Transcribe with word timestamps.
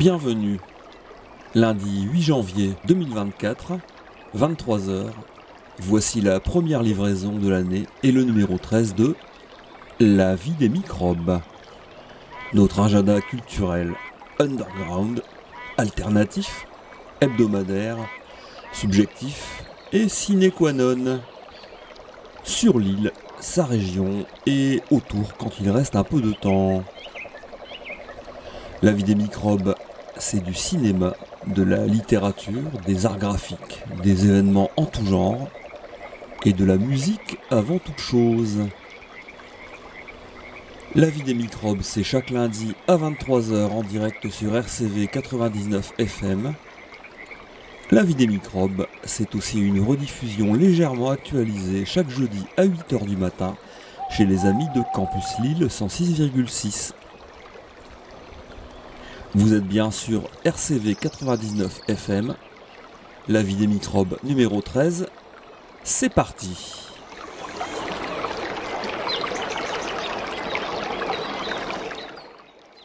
Bienvenue. 0.00 0.58
Lundi 1.54 2.04
8 2.10 2.22
janvier 2.22 2.70
2024, 2.86 3.72
23h. 4.34 5.10
Voici 5.78 6.22
la 6.22 6.40
première 6.40 6.82
livraison 6.82 7.32
de 7.32 7.50
l'année 7.50 7.84
et 8.02 8.10
le 8.10 8.24
numéro 8.24 8.56
13 8.56 8.94
de 8.94 9.14
La 10.00 10.36
vie 10.36 10.52
des 10.52 10.70
microbes. 10.70 11.40
Notre 12.54 12.80
agenda 12.80 13.20
culturel 13.20 13.92
underground, 14.38 15.22
alternatif, 15.76 16.66
hebdomadaire, 17.20 17.98
subjectif 18.72 19.66
et 19.92 20.08
sine 20.08 20.50
qua 20.50 20.72
non. 20.72 21.20
Sur 22.42 22.78
l'île, 22.78 23.12
sa 23.38 23.66
région 23.66 24.24
et 24.46 24.80
autour 24.90 25.36
quand 25.36 25.60
il 25.60 25.68
reste 25.68 25.94
un 25.94 26.04
peu 26.04 26.22
de 26.22 26.32
temps. 26.32 26.84
La 28.82 28.92
vie 28.92 29.04
des 29.04 29.14
microbes, 29.14 29.74
c'est 30.20 30.44
du 30.44 30.54
cinéma, 30.54 31.14
de 31.46 31.62
la 31.62 31.86
littérature, 31.86 32.70
des 32.86 33.06
arts 33.06 33.18
graphiques, 33.18 33.82
des 34.02 34.26
événements 34.26 34.70
en 34.76 34.84
tout 34.84 35.04
genre 35.06 35.48
et 36.44 36.52
de 36.52 36.64
la 36.64 36.76
musique 36.76 37.38
avant 37.50 37.78
toute 37.78 37.98
chose. 37.98 38.58
La 40.94 41.08
vie 41.08 41.22
des 41.22 41.34
microbes, 41.34 41.80
c'est 41.82 42.02
chaque 42.02 42.30
lundi 42.30 42.74
à 42.86 42.96
23h 42.96 43.70
en 43.70 43.82
direct 43.82 44.28
sur 44.28 44.54
RCV 44.54 45.06
99 45.06 45.92
FM. 45.98 46.52
La 47.90 48.02
vie 48.02 48.14
des 48.14 48.26
microbes, 48.26 48.86
c'est 49.04 49.34
aussi 49.34 49.58
une 49.58 49.80
rediffusion 49.80 50.52
légèrement 50.52 51.10
actualisée 51.10 51.84
chaque 51.86 52.10
jeudi 52.10 52.44
à 52.56 52.66
8h 52.66 53.06
du 53.06 53.16
matin 53.16 53.56
chez 54.10 54.26
les 54.26 54.44
amis 54.44 54.68
de 54.74 54.82
Campus 54.92 55.38
Lille 55.42 55.66
106,6 55.66 56.92
vous 59.34 59.54
êtes 59.54 59.66
bien 59.66 59.90
sur 59.90 60.22
RCV 60.44 60.96
99 60.96 61.82
FM, 61.88 62.34
la 63.28 63.42
vie 63.42 63.54
des 63.54 63.68
microbes 63.68 64.16
numéro 64.24 64.60
13. 64.60 65.06
C'est 65.84 66.12
parti 66.12 66.88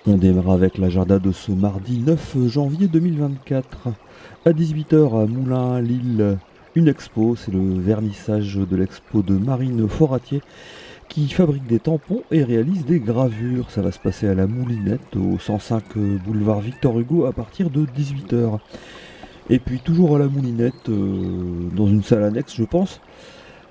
On 0.06 0.18
démarre 0.18 0.52
avec 0.52 0.78
l'agenda 0.78 1.18
de 1.18 1.32
ce 1.32 1.52
mardi 1.52 1.98
9 1.98 2.48
janvier 2.48 2.88
2024. 2.88 3.88
À 4.46 4.52
18h 4.52 5.24
à 5.24 5.26
Moulin, 5.26 5.82
Lille, 5.82 6.38
une 6.76 6.88
expo, 6.88 7.36
c'est 7.36 7.52
le 7.52 7.80
vernissage 7.80 8.56
de 8.56 8.76
l'expo 8.76 9.24
de 9.24 9.34
Marine 9.34 9.90
Foratier 9.90 10.42
qui 11.10 11.28
fabrique 11.30 11.66
des 11.68 11.80
tampons 11.80 12.24
et 12.32 12.44
réalise 12.44 12.86
des 12.86 13.00
gravures. 13.00 13.70
Ça 13.72 13.82
va 13.82 13.92
se 13.92 14.00
passer 14.00 14.28
à 14.28 14.34
la 14.34 14.48
Moulinette, 14.48 15.16
au 15.16 15.40
105 15.40 15.98
boulevard 16.26 16.60
Victor 16.60 17.00
Hugo, 17.00 17.26
à 17.26 17.32
partir 17.32 17.70
de 17.70 17.86
18h. 17.86 18.60
Et 19.50 19.60
puis 19.60 19.80
toujours 19.80 20.16
à 20.16 20.20
la 20.20 20.28
Moulinette, 20.28 20.90
euh, 20.90 21.70
dans 21.76 21.88
une 21.88 22.04
salle 22.04 22.24
annexe, 22.24 22.56
je 22.56 22.64
pense. 22.64 23.00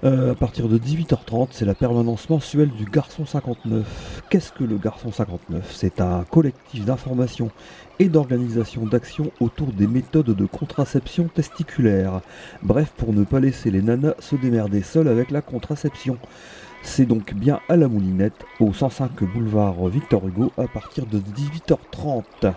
Euh, 0.04 0.32
à 0.32 0.34
partir 0.34 0.68
de 0.68 0.78
18h30, 0.78 1.48
c'est 1.52 1.64
la 1.64 1.74
permanence 1.74 2.28
mensuelle 2.28 2.70
du 2.70 2.84
Garçon 2.84 3.24
59. 3.24 4.22
Qu'est-ce 4.28 4.52
que 4.52 4.62
le 4.62 4.76
Garçon 4.76 5.10
59 5.10 5.72
C'est 5.74 6.00
un 6.00 6.24
collectif 6.24 6.84
d'information 6.84 7.50
et 7.98 8.08
d'organisation 8.08 8.84
d'action 8.84 9.32
autour 9.40 9.68
des 9.68 9.86
méthodes 9.86 10.34
de 10.36 10.46
contraception 10.46 11.28
testiculaire. 11.28 12.20
Bref, 12.62 12.92
pour 12.96 13.14
ne 13.14 13.24
pas 13.24 13.40
laisser 13.40 13.70
les 13.70 13.82
nanas 13.82 14.14
se 14.18 14.36
démerder 14.36 14.82
seules 14.82 15.08
avec 15.08 15.30
la 15.30 15.40
contraception. 15.40 16.18
C'est 16.84 17.06
donc 17.06 17.34
bien 17.34 17.60
à 17.68 17.76
la 17.76 17.88
Moulinette, 17.88 18.44
au 18.60 18.72
105 18.72 19.24
boulevard 19.24 19.88
Victor 19.88 20.28
Hugo, 20.28 20.52
à 20.56 20.68
partir 20.68 21.06
de 21.06 21.18
18h30. 21.18 22.52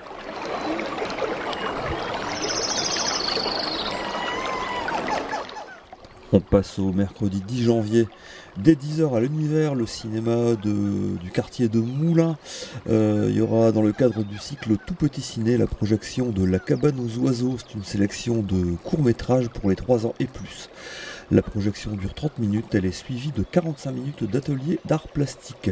On 6.34 6.42
passe 6.42 6.78
au 6.78 6.92
mercredi 6.92 7.42
10 7.42 7.64
janvier, 7.64 8.08
dès 8.58 8.74
10h 8.74 9.16
à 9.16 9.22
l'univers, 9.22 9.76
le 9.76 9.86
cinéma 9.86 10.56
du 10.62 11.32
quartier 11.32 11.70
de 11.70 11.80
Moulins. 11.80 12.38
Euh, 12.90 13.28
il 13.30 13.38
y 13.38 13.42
aura 13.42 13.72
dans 13.72 13.82
le 13.82 13.94
cadre 13.94 14.24
du 14.24 14.38
cycle 14.38 14.76
Tout 14.86 14.94
Petit 14.94 15.22
Ciné 15.22 15.58
la 15.58 15.68
projection 15.68 16.30
de 16.30 16.44
La 16.44 16.60
cabane 16.60 17.00
aux 17.00 17.18
oiseaux. 17.20 17.56
C'est 17.58 17.76
une 17.76 17.84
sélection 17.84 18.42
de 18.42 18.76
courts-métrages 18.84 19.48
pour 19.48 19.70
les 19.70 19.76
3 19.78 20.06
ans 20.06 20.14
et 20.20 20.26
plus. 20.26 20.70
La 21.30 21.42
projection 21.42 21.92
dure 21.92 22.14
30 22.14 22.40
minutes, 22.40 22.74
elle 22.74 22.86
est 22.86 22.94
suivie 22.94 23.34
de 23.36 23.44
45 23.44 23.92
minutes 23.92 24.24
d'atelier 24.24 24.80
d'art 24.86 25.10
plastique. 25.10 25.72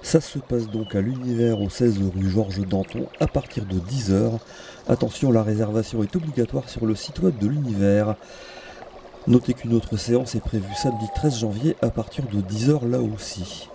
Ça 0.00 0.20
se 0.20 0.38
passe 0.38 0.68
donc 0.68 0.94
à 0.94 1.00
l'univers 1.00 1.60
au 1.60 1.68
16 1.68 1.98
rue 2.14 2.30
Georges 2.30 2.60
Danton 2.60 3.08
à 3.18 3.26
partir 3.26 3.66
de 3.66 3.80
10h. 3.80 4.38
Attention, 4.88 5.32
la 5.32 5.42
réservation 5.42 6.04
est 6.04 6.14
obligatoire 6.14 6.68
sur 6.68 6.86
le 6.86 6.94
site 6.94 7.18
web 7.18 7.36
de 7.38 7.48
l'univers. 7.48 8.14
Notez 9.26 9.54
qu'une 9.54 9.74
autre 9.74 9.96
séance 9.96 10.36
est 10.36 10.40
prévue 10.40 10.74
samedi 10.80 11.06
13 11.16 11.36
janvier 11.36 11.76
à 11.82 11.90
partir 11.90 12.24
de 12.28 12.40
10h 12.40 12.88
là 12.88 13.00
aussi. 13.00 13.68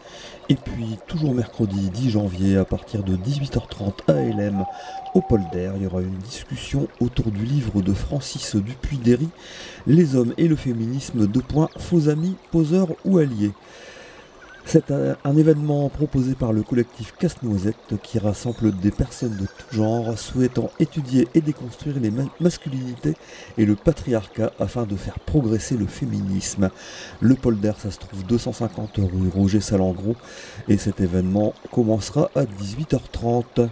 Et 0.49 0.55
puis, 0.55 0.97
toujours 1.07 1.33
mercredi 1.33 1.89
10 1.89 2.11
janvier, 2.11 2.55
à 2.55 2.63
partir 2.63 3.03
de 3.03 3.17
18h30 3.17 3.91
à 4.07 4.13
LM, 4.13 4.63
au 5.13 5.19
Polder, 5.19 5.71
il 5.75 5.83
y 5.83 5.85
aura 5.87 6.01
une 6.01 6.17
discussion 6.19 6.87
autour 7.01 7.31
du 7.31 7.43
livre 7.43 7.81
de 7.81 7.91
Francis 7.93 8.55
Dupuy-Derry, 8.55 9.27
Les 9.87 10.15
hommes 10.15 10.33
et 10.37 10.47
le 10.47 10.55
féminisme, 10.55 11.27
deux 11.27 11.41
points, 11.41 11.67
faux 11.77 12.07
amis, 12.07 12.35
poseurs 12.51 12.95
ou 13.03 13.17
alliés. 13.17 13.51
C'est 14.69 14.91
un, 14.91 15.37
événement 15.37 15.87
proposé 15.87 16.35
par 16.35 16.51
le 16.51 16.61
collectif 16.61 17.13
Casse-Noisette 17.17 17.95
qui 18.03 18.19
rassemble 18.19 18.77
des 18.77 18.91
personnes 18.91 19.37
de 19.37 19.45
tout 19.45 19.75
genre 19.75 20.19
souhaitant 20.19 20.69
étudier 20.77 21.29
et 21.33 21.39
déconstruire 21.39 21.97
les 22.01 22.11
masculinités 22.41 23.13
et 23.57 23.63
le 23.63 23.77
patriarcat 23.77 24.51
afin 24.59 24.83
de 24.83 24.97
faire 24.97 25.19
progresser 25.21 25.77
le 25.77 25.87
féminisme. 25.87 26.69
Le 27.21 27.35
polder, 27.35 27.71
ça 27.77 27.91
se 27.91 27.99
trouve 27.99 28.25
250 28.25 28.97
rue 28.97 29.29
Roger 29.33 29.61
Salengro 29.61 30.17
et 30.67 30.77
cet 30.77 30.99
événement 30.99 31.53
commencera 31.71 32.29
à 32.35 32.43
18h30. 32.43 33.69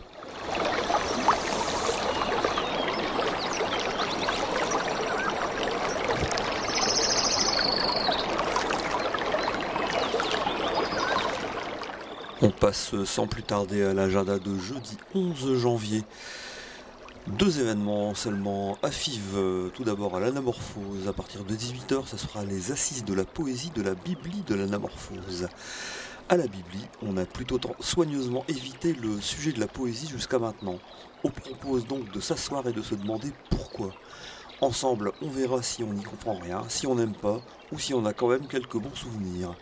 On 12.46 12.52
passe 12.52 12.94
sans 13.06 13.26
plus 13.26 13.42
tarder 13.42 13.84
à 13.84 13.96
l'agenda 13.96 14.38
de 14.38 14.56
jeudi 14.60 15.00
11 15.16 15.58
janvier. 15.58 16.04
Deux 17.26 17.60
événements 17.60 18.14
seulement 18.14 18.78
à 18.84 18.92
FIV. 18.92 19.72
Tout 19.74 19.84
d'abord 19.84 20.16
à 20.16 20.20
l'anamorphose. 20.20 21.08
À 21.08 21.14
partir 21.14 21.44
de 21.44 21.56
18h, 21.56 22.06
ce 22.06 22.18
sera 22.18 22.46
les 22.46 22.72
assises 22.72 23.04
de 23.04 23.16
la 23.16 23.26
poésie 23.26 23.72
de 23.72 23.82
la 23.82 23.96
Biblie 23.96 24.44
de 24.46 24.54
l'anamorphose. 24.54 25.48
À 26.30 26.38
la 26.38 26.46
Biblie, 26.46 26.86
on 27.02 27.18
a 27.18 27.26
plutôt 27.26 27.60
soigneusement 27.80 28.46
évité 28.48 28.94
le 28.94 29.20
sujet 29.22 29.52
de 29.52 29.60
la 29.60 29.68
poésie 29.68 30.08
jusqu'à 30.08 30.38
maintenant. 30.38 30.78
On 31.24 31.32
propose 31.32 31.88
donc 31.88 32.12
de 32.12 32.20
s'asseoir 32.20 32.68
et 32.68 32.74
de 32.74 32.84
se 32.84 32.94
demander 32.94 33.32
pourquoi. 33.50 33.92
Ensemble, 34.62 35.12
on 35.22 35.28
verra 35.28 35.62
si 35.62 35.84
on 35.84 35.92
n'y 35.92 36.04
comprend 36.04 36.36
rien, 36.36 36.64
si 36.70 36.88
on 36.88 36.96
n'aime 36.96 37.14
pas, 37.14 37.42
ou 37.74 37.80
si 37.80 37.94
on 37.94 38.06
a 38.06 38.14
quand 38.14 38.30
même 38.30 38.48
quelques 38.48 38.78
bons 38.78 38.96
souvenirs. 38.96 39.54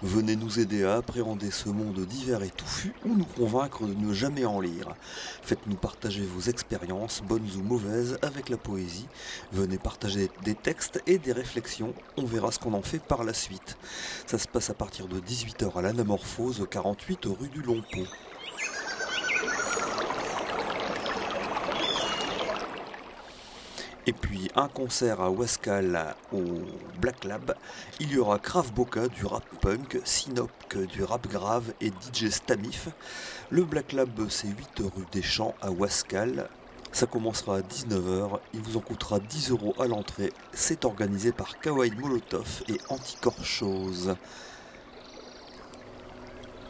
Venez 0.00 0.36
nous 0.36 0.58
aider 0.58 0.84
à 0.84 0.96
appréhender 0.96 1.50
ce 1.50 1.68
monde 1.68 2.00
divers 2.06 2.42
et 2.42 2.48
touffu, 2.48 2.94
ou 3.04 3.14
nous 3.14 3.26
convaincre 3.26 3.84
de 3.84 3.92
ne 3.92 4.14
jamais 4.14 4.46
en 4.46 4.58
lire. 4.58 4.94
Faites-nous 5.42 5.76
partager 5.76 6.22
vos 6.22 6.40
expériences, 6.48 7.20
bonnes 7.20 7.50
ou 7.58 7.62
mauvaises, 7.62 8.18
avec 8.22 8.48
la 8.48 8.56
poésie. 8.56 9.06
Venez 9.52 9.76
partager 9.76 10.30
des 10.44 10.54
textes 10.54 11.02
et 11.06 11.18
des 11.18 11.32
réflexions, 11.32 11.92
on 12.16 12.24
verra 12.24 12.50
ce 12.50 12.58
qu'on 12.58 12.72
en 12.72 12.82
fait 12.82 13.00
par 13.00 13.24
la 13.24 13.34
suite. 13.34 13.76
Ça 14.26 14.38
se 14.38 14.48
passe 14.48 14.70
à 14.70 14.74
partir 14.74 15.08
de 15.08 15.20
18h 15.20 15.76
à 15.76 15.82
l'Anamorphose, 15.82 16.66
48 16.70 17.26
rue 17.38 17.48
du 17.48 17.60
Long 17.60 17.82
Pont. 17.92 18.06
Et 24.08 24.14
puis 24.14 24.48
un 24.56 24.68
concert 24.68 25.20
à 25.20 25.28
Wascal 25.28 26.14
au 26.32 26.42
Black 26.98 27.24
Lab. 27.24 27.54
Il 28.00 28.10
y 28.10 28.16
aura 28.16 28.38
Krav 28.38 28.72
Boca 28.72 29.06
du 29.06 29.26
rap 29.26 29.44
punk, 29.60 30.00
Sinop 30.02 30.50
du 30.90 31.04
rap 31.04 31.28
grave 31.28 31.74
et 31.82 31.88
DJ 31.88 32.30
Stamif. 32.30 32.88
Le 33.50 33.64
Black 33.64 33.92
Lab 33.92 34.30
c'est 34.30 34.48
8 34.48 34.66
rue 34.78 35.04
des 35.12 35.20
Champs 35.20 35.54
à 35.60 35.70
Wascal. 35.70 36.48
Ça 36.90 37.04
commencera 37.04 37.58
à 37.58 37.60
19h, 37.60 38.38
il 38.54 38.62
vous 38.62 38.78
en 38.78 38.80
coûtera 38.80 39.20
10 39.20 39.50
euros 39.50 39.74
à 39.78 39.86
l'entrée. 39.86 40.32
C'est 40.54 40.86
organisé 40.86 41.30
par 41.30 41.58
Kawaii 41.58 41.92
Molotov 41.94 42.62
et 42.70 42.78
Anticorps 42.88 43.44
Chose. 43.44 44.16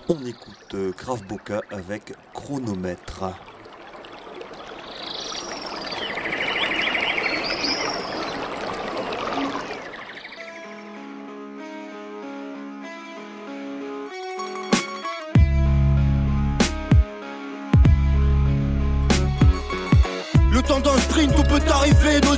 On 0.09 0.27
écoute 0.27 0.75
Krav 0.97 1.23
Boca 1.23 1.61
avec 1.71 2.15
chronomètre. 2.35 3.27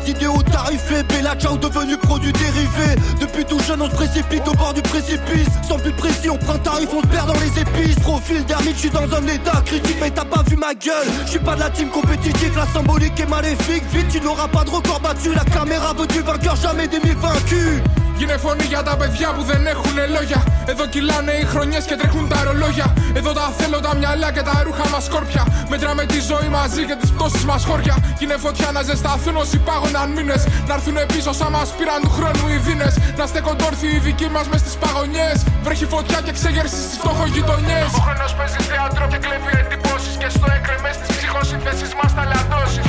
idéaux 0.09 0.41
tarifés, 0.43 1.03
Bella 1.03 1.35
Ciao 1.35 1.57
devenu 1.57 1.97
produit 1.97 2.33
dérivé. 2.33 2.95
Depuis 3.19 3.45
tout 3.45 3.59
jeune, 3.59 3.81
on 3.81 3.89
se 3.89 3.95
précipite 3.95 4.47
au 4.47 4.53
bord 4.53 4.73
du 4.73 4.81
précipice. 4.81 5.47
Sans 5.67 5.77
but 5.77 5.95
précis, 5.95 6.29
on 6.29 6.37
prend 6.37 6.57
tarif, 6.57 6.89
on 6.93 7.01
se 7.01 7.07
perd 7.07 7.27
dans 7.27 7.39
les 7.39 7.59
épices. 7.59 7.99
Profil 7.99 8.43
d'ermite, 8.45 8.75
je 8.75 8.79
suis 8.79 8.89
dans 8.89 9.11
un 9.19 9.27
état 9.27 9.61
critique, 9.65 9.97
mais 10.01 10.11
t'as 10.11 10.25
pas 10.25 10.43
vu 10.47 10.55
ma 10.55 10.73
gueule. 10.73 11.07
Je 11.25 11.31
suis 11.31 11.39
pas 11.39 11.55
de 11.55 11.61
la 11.61 11.69
team 11.69 11.89
compétitive, 11.89 12.55
la 12.55 12.65
symbolique 12.67 13.19
est 13.19 13.29
maléfique. 13.29 13.83
Vite, 13.91 14.09
tu 14.09 14.21
n'auras 14.21 14.47
pas 14.47 14.63
de 14.63 14.69
record 14.69 14.99
battu. 15.01 15.33
La 15.33 15.45
caméra 15.45 15.93
veut 15.93 16.07
du 16.07 16.21
vainqueur, 16.21 16.55
jamais 16.55 16.87
des 16.87 16.99
mille 16.99 17.17
vaincus. 17.17 17.81
Είναι 18.21 18.37
φωνή 18.37 18.63
για 18.63 18.83
τα 18.83 18.95
παιδιά 18.97 19.33
που 19.33 19.43
δεν 19.43 19.67
έχουν 19.67 19.95
λόγια. 20.15 20.43
Εδώ 20.65 20.85
κυλάνε 20.85 21.31
οι 21.31 21.45
χρονιές 21.45 21.85
και 21.85 21.95
τρέχουν 21.95 22.27
τα 22.27 22.43
ρολόγια. 22.43 22.88
Εδώ 23.80 23.88
τα 23.88 23.94
θέλω 23.94 24.04
τα 24.04 24.14
μυαλά 24.14 24.32
και 24.36 24.42
τα 24.48 24.56
ρούχα 24.66 24.86
μας 24.92 25.04
σκόρπια. 25.04 25.44
Μέτραμε 25.72 26.02
τη 26.12 26.18
ζωή 26.30 26.48
μαζί 26.58 26.82
και 26.88 26.96
τις 27.00 27.10
πτώσεις 27.14 27.44
μας 27.50 27.62
χώρια. 27.68 27.96
Κι 28.18 28.24
είναι 28.24 28.36
φωτιά 28.44 28.68
να 28.76 28.82
ζεσταθούν 28.88 29.36
όσοι 29.36 29.58
πάγωναν 29.66 30.08
μήνε. 30.16 30.36
Να 30.68 30.74
έρθουν 30.74 30.96
πίσω 31.12 31.32
σαν 31.40 31.50
μας 31.54 31.68
πήραν 31.76 32.00
του 32.04 32.10
χρόνου 32.16 32.46
οι 32.52 32.58
δίνες. 32.66 32.94
Να 33.18 33.24
στέκονται 33.30 33.64
όρθιοι 33.68 33.90
οι 33.96 33.98
δικοί 34.06 34.28
μας 34.34 34.46
μες 34.50 34.60
στις 34.64 34.74
παγωνιές. 34.82 35.38
Βρέχει 35.64 35.86
φωτιά 35.94 36.18
και 36.24 36.32
ξεγέρση 36.38 36.80
στις 36.86 36.96
φτωχογειτονιές. 37.00 37.88
Ο 37.98 38.00
χρόνος 38.06 38.32
παίζει 38.38 38.60
θέατρο 38.70 39.04
και 39.12 39.18
κλέβει 39.24 39.52
εντυπώσεις. 39.62 40.14
Και 40.20 40.28
στο 40.36 40.46
έκρεμε 40.56 40.90
στι 40.96 41.06
ψυχοσυνθέσει 41.16 41.86
μας 41.98 42.10
τα 42.16 42.24
λιαντώσεις. 42.30 42.86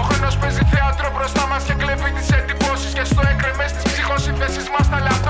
Ο 0.00 0.02
χρόνος 0.08 0.36
παίζει 0.40 0.62
θέατρο 0.72 1.08
μπροστά 1.14 1.44
μας 1.50 1.62
και 1.66 1.74
κλέβει 1.80 2.10
τις 2.16 2.28
εντυπώσεις 2.38 2.92
Και 2.96 3.04
στο 3.10 3.22
έκρεμες 3.30 3.70
της 3.72 3.84
ψυχοσύνθεσης 3.92 4.66
μας 4.74 4.86
τα 4.90 4.98
λατώσεις 5.06 5.25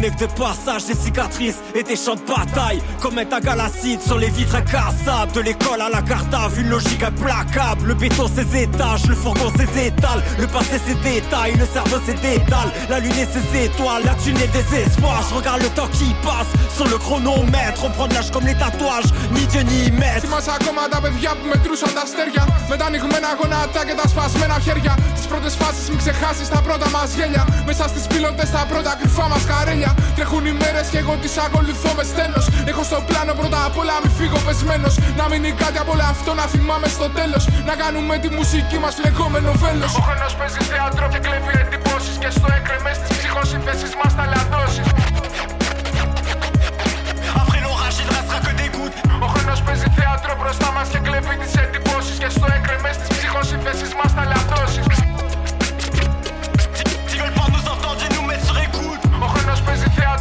n'est 0.00 0.10
que 0.10 0.24
de 0.24 0.32
passage, 0.32 0.86
des 0.86 0.94
cicatrices 0.94 1.58
et 1.74 1.82
des 1.82 1.96
champs 1.96 2.14
de 2.14 2.20
bataille. 2.20 2.80
Comme 3.00 3.18
un 3.18 3.24
tagalacide 3.24 4.00
sur 4.00 4.18
les 4.18 4.30
vitres 4.30 4.56
incassables. 4.56 5.32
De 5.32 5.40
l'école 5.40 5.80
à 5.80 5.88
la 5.88 6.02
cartave, 6.02 6.58
une 6.60 6.68
logique 6.68 7.02
implacable. 7.02 7.88
Le 7.88 7.94
béton, 7.94 8.28
ses 8.28 8.62
étages, 8.62 9.06
le 9.06 9.14
fourgon, 9.14 9.50
ses 9.56 9.86
étals. 9.86 10.22
Le 10.38 10.46
passé, 10.46 10.80
ses 10.86 10.94
détails, 10.94 11.56
le 11.56 11.66
cerveau, 11.66 11.98
ses 12.04 12.14
détales. 12.14 12.70
La 12.88 13.00
lune 13.00 13.12
et 13.12 13.26
ses 13.26 13.64
étoiles, 13.64 14.04
la 14.04 14.14
thune 14.14 14.36
et 14.36 14.48
des 14.48 14.82
espoirs. 14.82 15.22
Je 15.30 15.34
regarde 15.34 15.62
le 15.62 15.68
temps 15.70 15.88
qui 15.88 16.14
passe 16.22 16.50
sur 16.74 16.86
le 16.86 16.98
chronomètre. 16.98 17.84
On 17.84 17.90
prend 17.90 18.08
de 18.08 18.14
l'âge 18.14 18.30
comme 18.30 18.46
les 18.46 18.54
tatouages, 18.54 19.10
ni 19.32 19.46
Dieu 19.46 19.62
ni 19.62 19.90
maître. 19.92 20.26
Θυμάσαι 20.26 20.52
ακόμα 20.60 20.88
τα 20.88 21.00
παιδιά 21.00 21.30
που 21.30 21.46
μετρούσαν 21.52 21.90
τα 21.94 22.02
αστέρια 22.06 22.44
Με 22.70 22.76
τα 22.76 22.84
ανοιγμένα 22.84 23.30
γονατά 23.40 23.82
και 23.88 23.94
τα 24.00 24.08
σπασμένα 24.08 24.58
χέρια 24.66 24.94
Τις 25.16 25.26
πρώτες 25.26 25.54
φάσεις 25.60 25.88
μην 25.90 25.98
ξεχάσεις 25.98 26.48
τα 26.48 26.60
πρώτα 26.66 26.88
μας 26.90 27.14
γέλια 27.14 27.44
Μέσα 27.66 27.88
στις 27.88 28.06
πιλωτές 28.06 28.50
τα 28.50 28.66
πρώτα 28.70 28.96
κρυφά 29.00 29.28
μας 29.28 29.44
καρέλια 29.50 29.89
Τρέχουν 30.15 30.43
οι 30.49 30.53
μέρες 30.61 30.87
και 30.91 30.99
εγώ 31.03 31.13
τις 31.23 31.33
ακολουθώ 31.45 31.91
με 31.97 32.03
στέλνο. 32.11 32.41
Έχω 32.71 32.83
στο 32.89 32.97
πλάνο 33.09 33.33
πρώτα 33.39 33.59
απ' 33.67 33.77
όλα 33.81 33.95
μη 34.03 34.09
φύγω 34.17 34.39
πεσμένος. 34.47 34.93
Να 35.19 35.23
μείνει 35.31 35.51
κάτι 35.63 35.77
από 35.83 35.91
όλο 35.95 36.05
αυτό 36.13 36.31
να 36.39 36.45
θυμάμαι 36.53 36.87
στο 36.95 37.07
τέλος. 37.19 37.43
Να 37.69 37.73
κάνουμε 37.81 38.13
τη 38.23 38.29
μουσική 38.37 38.77
μας 38.83 38.93
φλεγόμενο 38.99 39.51
βέλος. 39.63 39.91
Ο 39.99 40.01
χρόνος 40.07 40.33
παίζει 40.39 40.61
θέατρο 40.71 41.05
και 41.13 41.19
κλέβει 41.25 41.53
εντυπώσεις. 41.63 42.15
Και 42.21 42.29
στο 42.37 42.47
έκρεμε 42.57 42.91
στι 42.97 43.07
ψυχοσυνθέσει 43.17 43.87
μας 43.99 44.11
τα 44.17 44.25
λιαντώσει. 44.31 44.81
Ο 49.25 49.27
χρόνος 49.33 49.61
παίζει 49.65 49.87
θέατρο 49.97 50.31
μπροστά 50.39 50.69
μας 50.75 50.87
και 50.91 50.99
κλέβει 51.05 51.35
τις 51.41 51.53
εντυπώσεις. 51.63 52.15
Και 52.21 52.29
στο 52.35 52.45
έκρεμε 52.55 52.89
στι 52.97 53.07
ψυχοσυνθέσει 53.15 53.87
μας 53.99 54.11
τα 54.17 54.23
λιαντώσει. 54.29 54.81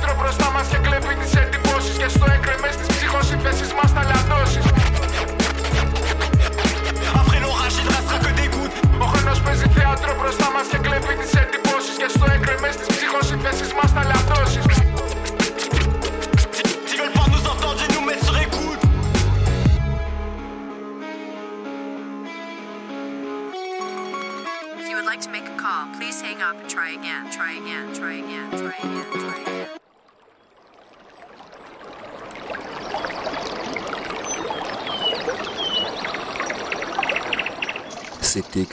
γιατρό 0.01 0.23
μπροστά 0.23 0.51
μας 0.51 0.69
και 0.69 0.77
κλέπει 0.77 1.15
τις 1.15 1.35
έντυπες. 1.35 1.60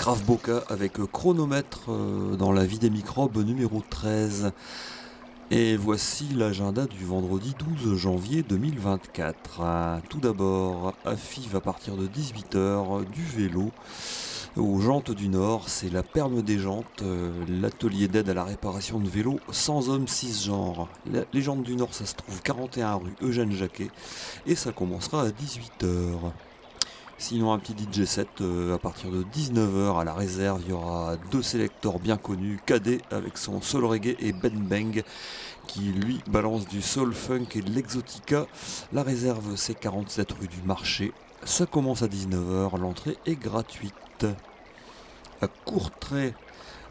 Krav 0.08 0.24
Boca 0.24 0.64
avec 0.70 0.94
Chronomètre 1.12 1.90
euh, 1.90 2.38
dans 2.38 2.54
la 2.54 2.64
vie 2.64 2.80
des 2.80 2.90
microbes 2.90 3.40
numéro 3.40 3.84
13. 3.90 4.54
Et 5.52 5.76
voici 5.76 6.30
l'agenda 6.34 6.86
du 6.86 7.04
vendredi 7.04 7.54
12 7.60 7.98
janvier 7.98 8.42
2024. 8.42 10.02
Tout 10.08 10.22
d'abord, 10.22 10.94
AFIV 11.04 11.58
à 11.58 11.60
partir 11.60 11.98
de 11.98 12.08
18h, 12.08 13.04
du 13.10 13.22
vélo 13.22 13.74
aux 14.56 14.80
Jantes 14.80 15.12
du 15.12 15.28
Nord, 15.28 15.68
c'est 15.68 15.92
la 15.92 16.04
Perme 16.04 16.42
des 16.42 16.58
Jantes, 16.58 17.02
euh, 17.02 17.32
l'atelier 17.50 18.08
d'aide 18.08 18.30
à 18.30 18.34
la 18.34 18.46
réparation 18.46 19.00
de 19.00 19.10
vélos 19.10 19.42
sans 19.52 19.90
hommes 19.90 20.08
cisgenres. 20.08 20.88
Les 21.34 21.42
Jantes 21.42 21.64
du 21.64 21.76
Nord, 21.76 21.94
ça 21.94 22.06
se 22.06 22.16
trouve 22.16 22.42
41 22.44 22.94
rue 22.96 23.14
Eugène 23.22 23.52
Jacquet 23.52 23.92
et 24.46 24.56
ça 24.56 24.72
commencera 24.72 25.24
à 25.24 25.28
18h. 25.28 26.32
Sinon, 27.20 27.52
un 27.52 27.58
petit 27.58 27.74
DJ 27.74 28.06
set 28.06 28.28
euh, 28.42 28.76
à 28.76 28.78
partir 28.78 29.10
de 29.10 29.24
19h 29.24 30.00
à 30.00 30.04
la 30.04 30.14
réserve. 30.14 30.62
Il 30.64 30.70
y 30.70 30.74
aura 30.74 31.16
deux 31.32 31.42
sélecteurs 31.42 31.98
bien 31.98 32.16
connus 32.16 32.60
KD 32.64 33.02
avec 33.10 33.40
son 33.40 33.60
soul 33.60 33.86
reggae 33.86 34.16
et 34.20 34.34
Ben 34.34 34.54
Bang 34.54 35.04
qui 35.66 35.80
lui 35.80 36.22
balance 36.30 36.68
du 36.68 36.80
soul 36.80 37.14
funk 37.14 37.48
et 37.56 37.62
de 37.62 37.72
l'exotica. 37.72 38.46
La 38.94 39.02
réserve, 39.02 39.56
c'est 39.56 39.74
47 39.74 40.32
rue 40.34 40.48
du 40.48 40.62
Marché. 40.62 41.12
Ça 41.44 41.66
commence 41.66 42.04
à 42.04 42.08
19h. 42.08 42.80
L'entrée 42.80 43.18
est 43.26 43.36
gratuite. 43.36 44.28
À 45.42 45.48
Courtrai, 45.48 46.36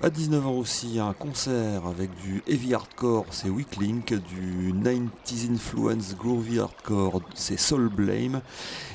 à 0.03 0.11
19h 0.11 0.45
aussi, 0.45 0.99
un 1.01 1.15
concert 1.15 1.87
avec 1.87 2.15
du 2.17 2.43
heavy 2.47 2.75
hardcore, 2.75 3.25
c'est 3.31 3.49
Weaklink, 3.49 4.13
du 4.13 4.73
90s 4.75 5.51
influence 5.51 6.15
groovy 6.15 6.61
hardcore, 6.61 7.23
c'est 7.35 7.59
Soul 7.59 7.89
Blame, 7.89 8.43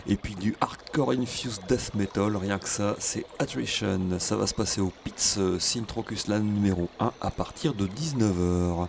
et 0.08 0.16
puis 0.16 0.36
du 0.36 0.56
hardcore 0.62 1.12
infused 1.12 1.64
death 1.68 1.96
metal, 1.96 2.38
rien 2.38 2.60
que 2.60 2.70
ça, 2.70 2.96
c'est 3.00 3.26
Attrition. 3.40 4.00
Ça 4.20 4.36
va 4.36 4.46
se 4.46 4.54
passer 4.54 4.80
au 4.80 4.92
Pits 5.04 5.40
Sintrocusland 5.60 6.44
numéro 6.44 6.88
1 7.00 7.12
à 7.20 7.32
partir 7.32 7.74
de 7.74 7.88
19h. 7.88 8.88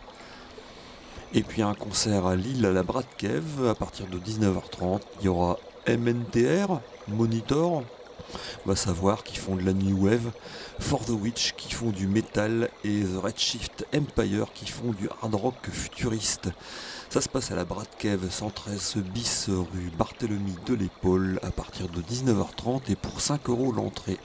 Et 1.34 1.42
puis 1.42 1.62
un 1.62 1.74
concert 1.74 2.26
à 2.26 2.36
Lille 2.36 2.66
à 2.66 2.72
la 2.72 2.82
Bratkev 2.82 3.68
à 3.68 3.74
partir 3.74 4.06
de 4.06 4.18
19h30. 4.18 5.00
Il 5.20 5.24
y 5.24 5.28
aura 5.28 5.58
MNTR, 5.88 6.80
Monitor, 7.08 7.84
on 8.64 8.68
va 8.68 8.76
savoir 8.76 9.24
qu'ils 9.24 9.38
font 9.38 9.56
de 9.56 9.62
la 9.62 9.72
new 9.72 10.06
wave, 10.06 10.30
For 10.80 11.04
the 11.04 11.10
Witch 11.10 11.52
qui 11.56 11.72
font 11.72 11.90
du 11.90 12.06
metal 12.06 12.68
et 12.84 13.00
The 13.02 13.22
Redshift 13.22 13.86
Empire 13.94 14.46
qui 14.54 14.66
font 14.66 14.92
du 14.92 15.08
hard 15.22 15.34
rock 15.34 15.68
futuriste. 15.70 16.50
Ça 17.10 17.20
se 17.20 17.28
passe 17.28 17.50
à 17.50 17.56
la 17.56 17.64
Bratkev 17.64 18.30
113 18.30 18.96
bis 19.12 19.48
rue 19.48 19.90
Barthélemy 19.98 20.56
de 20.66 20.74
l'Épaule 20.74 21.38
à 21.42 21.50
partir 21.50 21.88
de 21.88 22.00
19h30 22.00 22.90
et 22.90 22.96
pour 22.96 23.20
5 23.20 23.48
euros 23.48 23.72
l'entrée. 23.72 24.18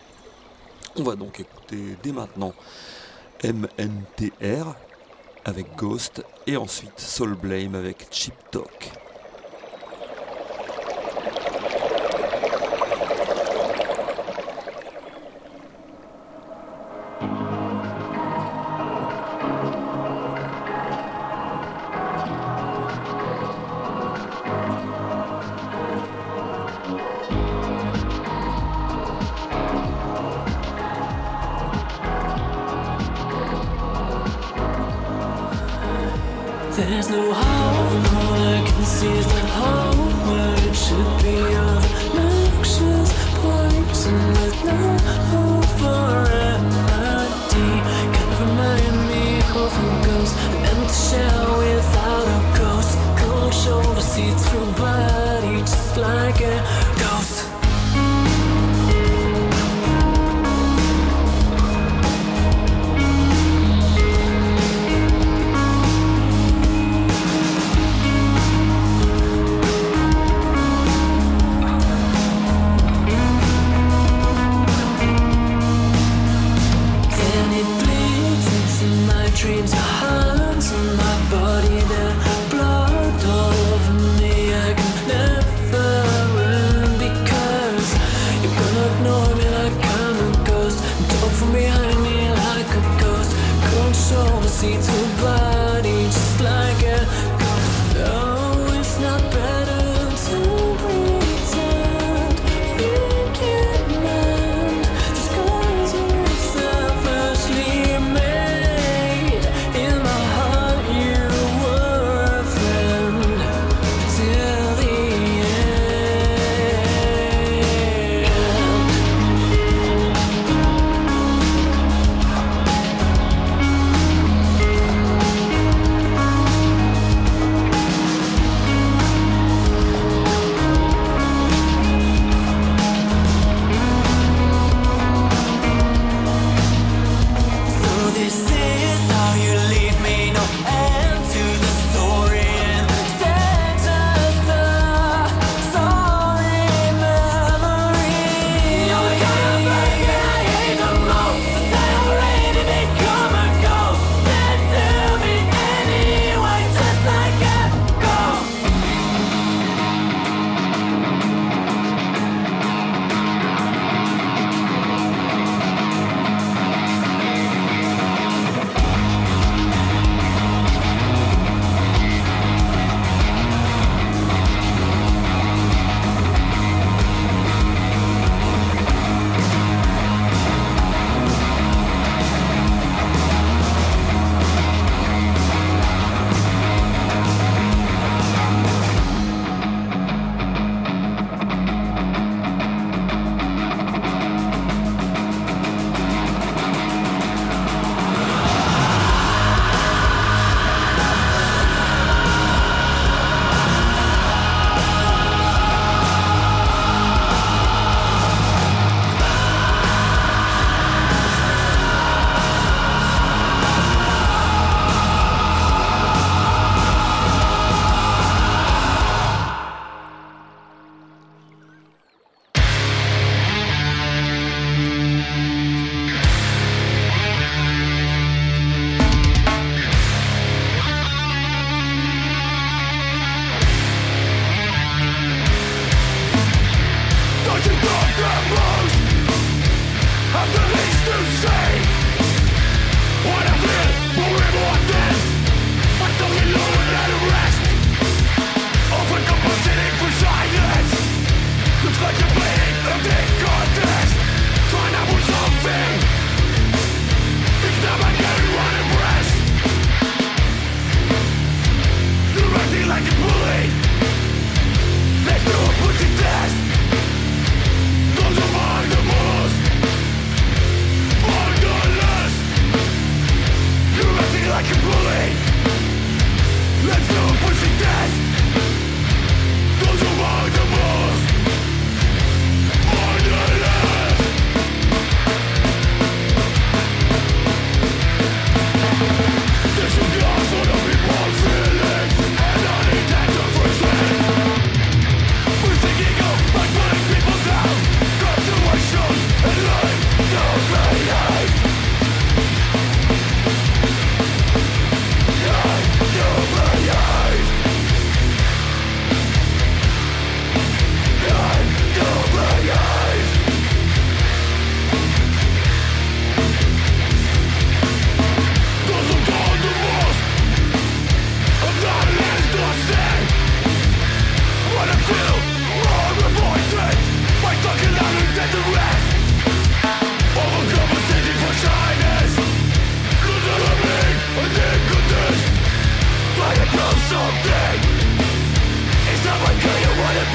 On 0.95 1.03
va 1.03 1.15
donc 1.15 1.39
écouter 1.39 1.97
dès 2.01 2.11
maintenant 2.11 2.53
MNTR 3.43 4.73
avec 5.45 5.75
Ghost 5.75 6.23
et 6.47 6.57
ensuite 6.57 6.99
Soul 6.99 7.35
Blame 7.35 7.75
avec 7.75 8.07
Chip 8.09 8.33
Talk. 8.51 8.91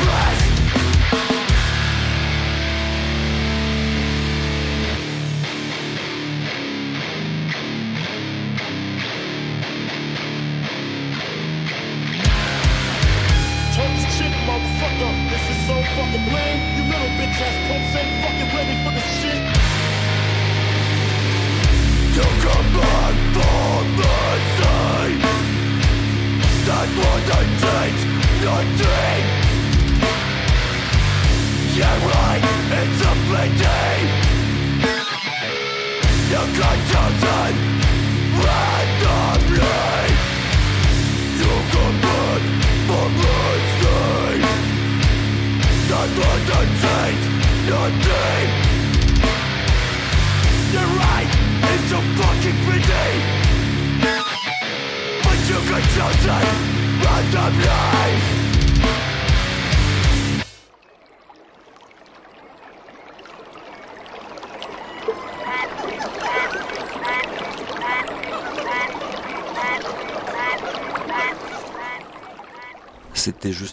breath 0.01 0.52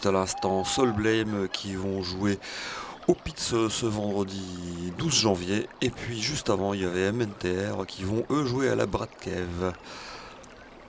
à 0.05 0.11
l'instant 0.11 0.63
Soul 0.63 0.91
Blame 0.91 1.47
qui 1.51 1.75
vont 1.75 2.01
jouer 2.01 2.39
au 3.07 3.13
Pits 3.13 3.33
ce 3.37 3.85
vendredi 3.85 4.93
12 4.97 5.13
janvier. 5.13 5.67
Et 5.81 5.89
puis 5.89 6.21
juste 6.21 6.49
avant, 6.49 6.73
il 6.73 6.81
y 6.81 6.85
avait 6.85 7.11
MNTR 7.11 7.85
qui 7.87 8.03
vont 8.03 8.23
eux 8.29 8.45
jouer 8.45 8.69
à 8.69 8.75
la 8.75 8.85
Bratkev. 8.85 9.73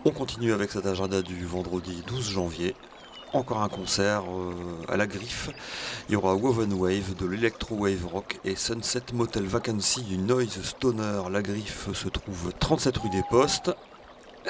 On 0.04 0.10
continue 0.10 0.52
avec 0.52 0.70
cet 0.70 0.86
agenda 0.86 1.22
du 1.22 1.44
vendredi 1.44 2.02
12 2.06 2.30
janvier. 2.30 2.74
Encore 3.32 3.62
un 3.62 3.68
concert 3.68 4.24
euh, 4.28 4.54
à 4.88 4.96
la 4.96 5.06
griffe. 5.06 5.50
Il 6.08 6.12
y 6.12 6.16
aura 6.16 6.34
Woven 6.34 6.72
Wave 6.72 7.14
de 7.14 7.26
l'Electro 7.26 7.76
Wave 7.76 8.06
Rock 8.06 8.40
et 8.44 8.56
Sunset 8.56 9.02
Motel 9.12 9.44
Vacancy 9.44 10.02
du 10.02 10.18
Noise 10.18 10.62
Stoner. 10.62 11.22
La 11.30 11.42
griffe 11.42 11.92
se 11.92 12.08
trouve 12.08 12.52
37 12.58 12.96
rue 12.98 13.10
des 13.10 13.22
Postes. 13.30 13.70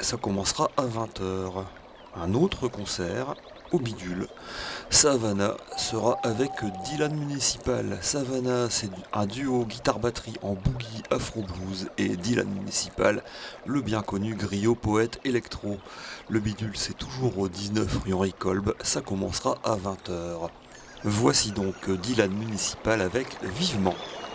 Ça 0.01 0.17
commencera 0.17 0.69
à 0.77 0.85
20h. 0.85 1.63
Un 2.15 2.33
autre 2.33 2.67
concert 2.67 3.35
au 3.71 3.79
bidule. 3.79 4.27
Savannah 4.89 5.55
sera 5.77 6.17
avec 6.23 6.51
Dylan 6.85 7.15
Municipal. 7.15 7.97
Savannah, 8.01 8.69
c'est 8.69 8.89
un 9.13 9.25
duo 9.25 9.65
guitare-batterie 9.65 10.35
en 10.41 10.53
boogie 10.53 11.03
afro-blues 11.09 11.89
et 11.97 12.09
Dylan 12.17 12.49
Municipal, 12.49 13.23
le 13.65 13.81
bien 13.81 14.01
connu 14.01 14.35
griot 14.35 14.75
poète 14.75 15.19
électro. 15.23 15.77
Le 16.29 16.39
bidule, 16.39 16.75
c'est 16.75 16.97
toujours 16.97 17.39
au 17.39 17.47
19 17.47 18.03
rue 18.03 18.13
Henri 18.13 18.33
Kolb. 18.33 18.73
Ça 18.83 19.01
commencera 19.01 19.57
à 19.63 19.75
20h. 19.75 20.49
Voici 21.03 21.51
donc 21.51 21.89
Dylan 21.89 22.31
Municipal 22.31 23.01
avec 23.01 23.37
Vivement. 23.43 23.95
Vivement 23.95 24.30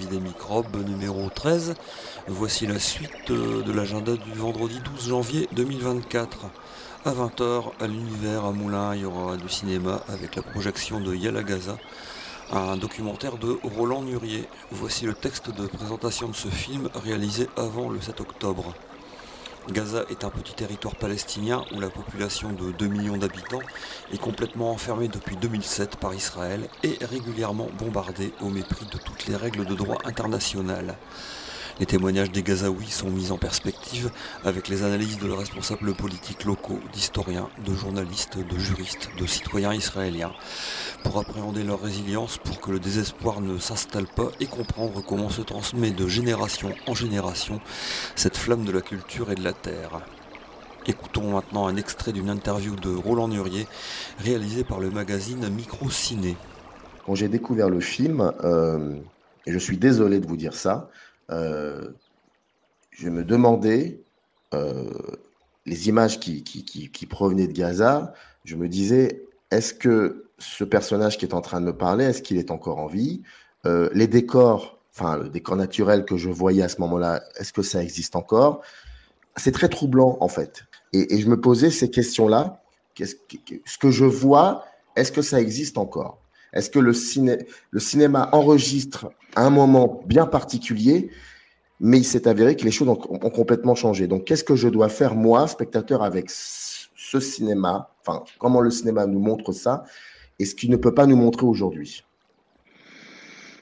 vie 0.00 0.06
des 0.06 0.20
microbes 0.20 0.76
numéro 0.88 1.28
13. 1.28 1.74
Voici 2.26 2.66
la 2.66 2.78
suite 2.78 3.30
euh, 3.30 3.62
de 3.62 3.70
l'agenda 3.70 4.16
du 4.16 4.32
vendredi 4.32 4.80
12 4.96 5.08
janvier 5.08 5.48
2024. 5.52 6.46
À 7.04 7.12
20h, 7.12 7.64
à 7.80 7.86
l'univers 7.86 8.46
à 8.46 8.52
Moulins, 8.52 8.94
il 8.94 9.02
y 9.02 9.04
aura 9.04 9.36
du 9.36 9.48
cinéma 9.50 10.00
avec 10.08 10.36
la 10.36 10.42
projection 10.42 11.00
de 11.00 11.14
Yalagaza, 11.14 11.76
un 12.50 12.78
documentaire 12.78 13.36
de 13.36 13.58
Roland 13.76 14.02
Nurier. 14.02 14.48
Voici 14.70 15.04
le 15.04 15.12
texte 15.12 15.50
de 15.54 15.66
présentation 15.66 16.28
de 16.28 16.34
ce 16.34 16.48
film 16.48 16.88
réalisé 16.94 17.48
avant 17.58 17.90
le 17.90 18.00
7 18.00 18.20
octobre. 18.22 18.74
Gaza 19.68 20.04
est 20.10 20.24
un 20.24 20.30
petit 20.30 20.54
territoire 20.54 20.96
palestinien 20.96 21.64
où 21.74 21.80
la 21.80 21.90
population 21.90 22.50
de 22.50 22.72
2 22.72 22.86
millions 22.88 23.18
d'habitants 23.18 23.62
est 24.12 24.18
complètement 24.18 24.72
enfermée 24.72 25.06
depuis 25.06 25.36
2007 25.36 25.96
par 25.96 26.12
Israël 26.14 26.68
et 26.82 26.98
régulièrement 27.02 27.68
bombardée 27.78 28.32
au 28.40 28.48
mépris 28.48 28.86
de 28.86 28.98
toutes 28.98 29.26
les 29.26 29.36
règles 29.36 29.66
de 29.66 29.74
droit 29.74 29.98
international. 30.04 30.96
Les 31.80 31.86
témoignages 31.86 32.30
des 32.30 32.42
Gazaouis 32.42 32.90
sont 32.90 33.08
mis 33.08 33.30
en 33.30 33.38
perspective 33.38 34.10
avec 34.44 34.68
les 34.68 34.82
analyses 34.82 35.18
de 35.18 35.30
responsables 35.30 35.94
politiques 35.94 36.44
locaux, 36.44 36.78
d'historiens, 36.92 37.48
de 37.64 37.72
journalistes, 37.72 38.36
de 38.36 38.58
juristes, 38.58 39.08
de 39.18 39.24
citoyens 39.24 39.72
israéliens, 39.72 40.32
pour 41.02 41.18
appréhender 41.18 41.62
leur 41.62 41.80
résilience, 41.80 42.36
pour 42.36 42.60
que 42.60 42.70
le 42.70 42.80
désespoir 42.80 43.40
ne 43.40 43.56
s'installe 43.56 44.06
pas 44.14 44.28
et 44.40 44.46
comprendre 44.46 45.02
comment 45.02 45.30
se 45.30 45.40
transmet 45.40 45.90
de 45.90 46.06
génération 46.06 46.74
en 46.86 46.94
génération 46.94 47.62
cette 48.14 48.36
flamme 48.36 48.66
de 48.66 48.72
la 48.72 48.82
culture 48.82 49.32
et 49.32 49.34
de 49.34 49.42
la 49.42 49.54
terre. 49.54 50.02
Écoutons 50.86 51.30
maintenant 51.30 51.66
un 51.66 51.76
extrait 51.76 52.12
d'une 52.12 52.28
interview 52.28 52.76
de 52.76 52.94
Roland 52.94 53.28
Nurier 53.28 53.66
réalisée 54.18 54.64
par 54.64 54.80
le 54.80 54.90
magazine 54.90 55.48
Micro 55.48 55.88
Ciné. 55.88 56.36
Quand 57.06 57.14
j'ai 57.14 57.28
découvert 57.28 57.70
le 57.70 57.80
film, 57.80 58.34
euh, 58.44 58.98
et 59.46 59.52
je 59.52 59.58
suis 59.58 59.78
désolé 59.78 60.20
de 60.20 60.26
vous 60.26 60.36
dire 60.36 60.52
ça, 60.52 60.90
euh, 61.30 61.88
je 62.90 63.08
me 63.08 63.24
demandais 63.24 64.02
euh, 64.54 64.90
les 65.66 65.88
images 65.88 66.20
qui, 66.20 66.42
qui, 66.42 66.64
qui, 66.64 67.06
provenaient 67.06 67.46
de 67.46 67.52
Gaza, 67.52 68.12
je 68.44 68.56
me 68.56 68.68
disais, 68.68 69.24
est-ce 69.50 69.74
que 69.74 70.26
ce 70.38 70.64
personnage 70.64 71.18
qui 71.18 71.24
est 71.24 71.34
en 71.34 71.40
train 71.40 71.60
de 71.60 71.66
me 71.66 71.76
parler, 71.76 72.04
est-ce 72.04 72.22
qu'il 72.22 72.38
est 72.38 72.50
encore 72.50 72.78
en 72.78 72.86
vie? 72.86 73.22
Euh, 73.66 73.88
Les 73.94 74.06
décors, 74.06 74.78
enfin 74.94 75.18
le 75.18 75.28
décor 75.28 75.56
naturel 75.56 76.04
que 76.04 76.16
je 76.16 76.30
voyais 76.30 76.62
à 76.62 76.68
ce 76.68 76.80
moment-là, 76.80 77.22
est-ce 77.38 77.52
que 77.52 77.62
ça 77.62 77.82
existe 77.82 78.16
encore? 78.16 78.62
C'est 79.36 79.52
très 79.52 79.68
troublant 79.68 80.16
en 80.20 80.28
fait. 80.28 80.64
Et, 80.92 81.20
je 81.20 81.28
me 81.28 81.40
posais 81.40 81.70
ces 81.70 81.90
questions-là. 81.90 82.62
Ce 82.98 83.78
que 83.78 83.90
je 83.90 84.04
vois, 84.04 84.64
est-ce 84.96 85.12
que 85.12 85.22
ça 85.22 85.40
existe 85.40 85.78
encore? 85.78 86.20
Est-ce 86.52 86.68
que 86.68 86.80
le, 86.80 86.92
le 87.70 87.80
cinéma 87.80 88.28
enregistre 88.32 89.10
un 89.36 89.50
moment 89.50 90.02
bien 90.06 90.26
particulier, 90.26 91.10
mais 91.80 91.98
il 91.98 92.04
s'est 92.04 92.28
avéré 92.28 92.56
que 92.56 92.64
les 92.64 92.70
choses 92.70 92.88
ont, 92.88 92.96
complètement 92.96 93.74
changé. 93.74 94.06
Donc, 94.06 94.24
qu'est-ce 94.24 94.44
que 94.44 94.56
je 94.56 94.68
dois 94.68 94.88
faire, 94.88 95.14
moi, 95.14 95.48
spectateur, 95.48 96.02
avec 96.02 96.30
ce 96.30 97.20
cinéma 97.20 97.90
Enfin, 98.06 98.24
comment 98.38 98.60
le 98.60 98.70
cinéma 98.70 99.06
nous 99.06 99.20
montre 99.20 99.52
ça 99.52 99.84
et 100.38 100.44
ce 100.44 100.54
qu'il 100.54 100.70
ne 100.70 100.76
peut 100.76 100.94
pas 100.94 101.06
nous 101.06 101.16
montrer 101.16 101.44
aujourd'hui? 101.44 102.04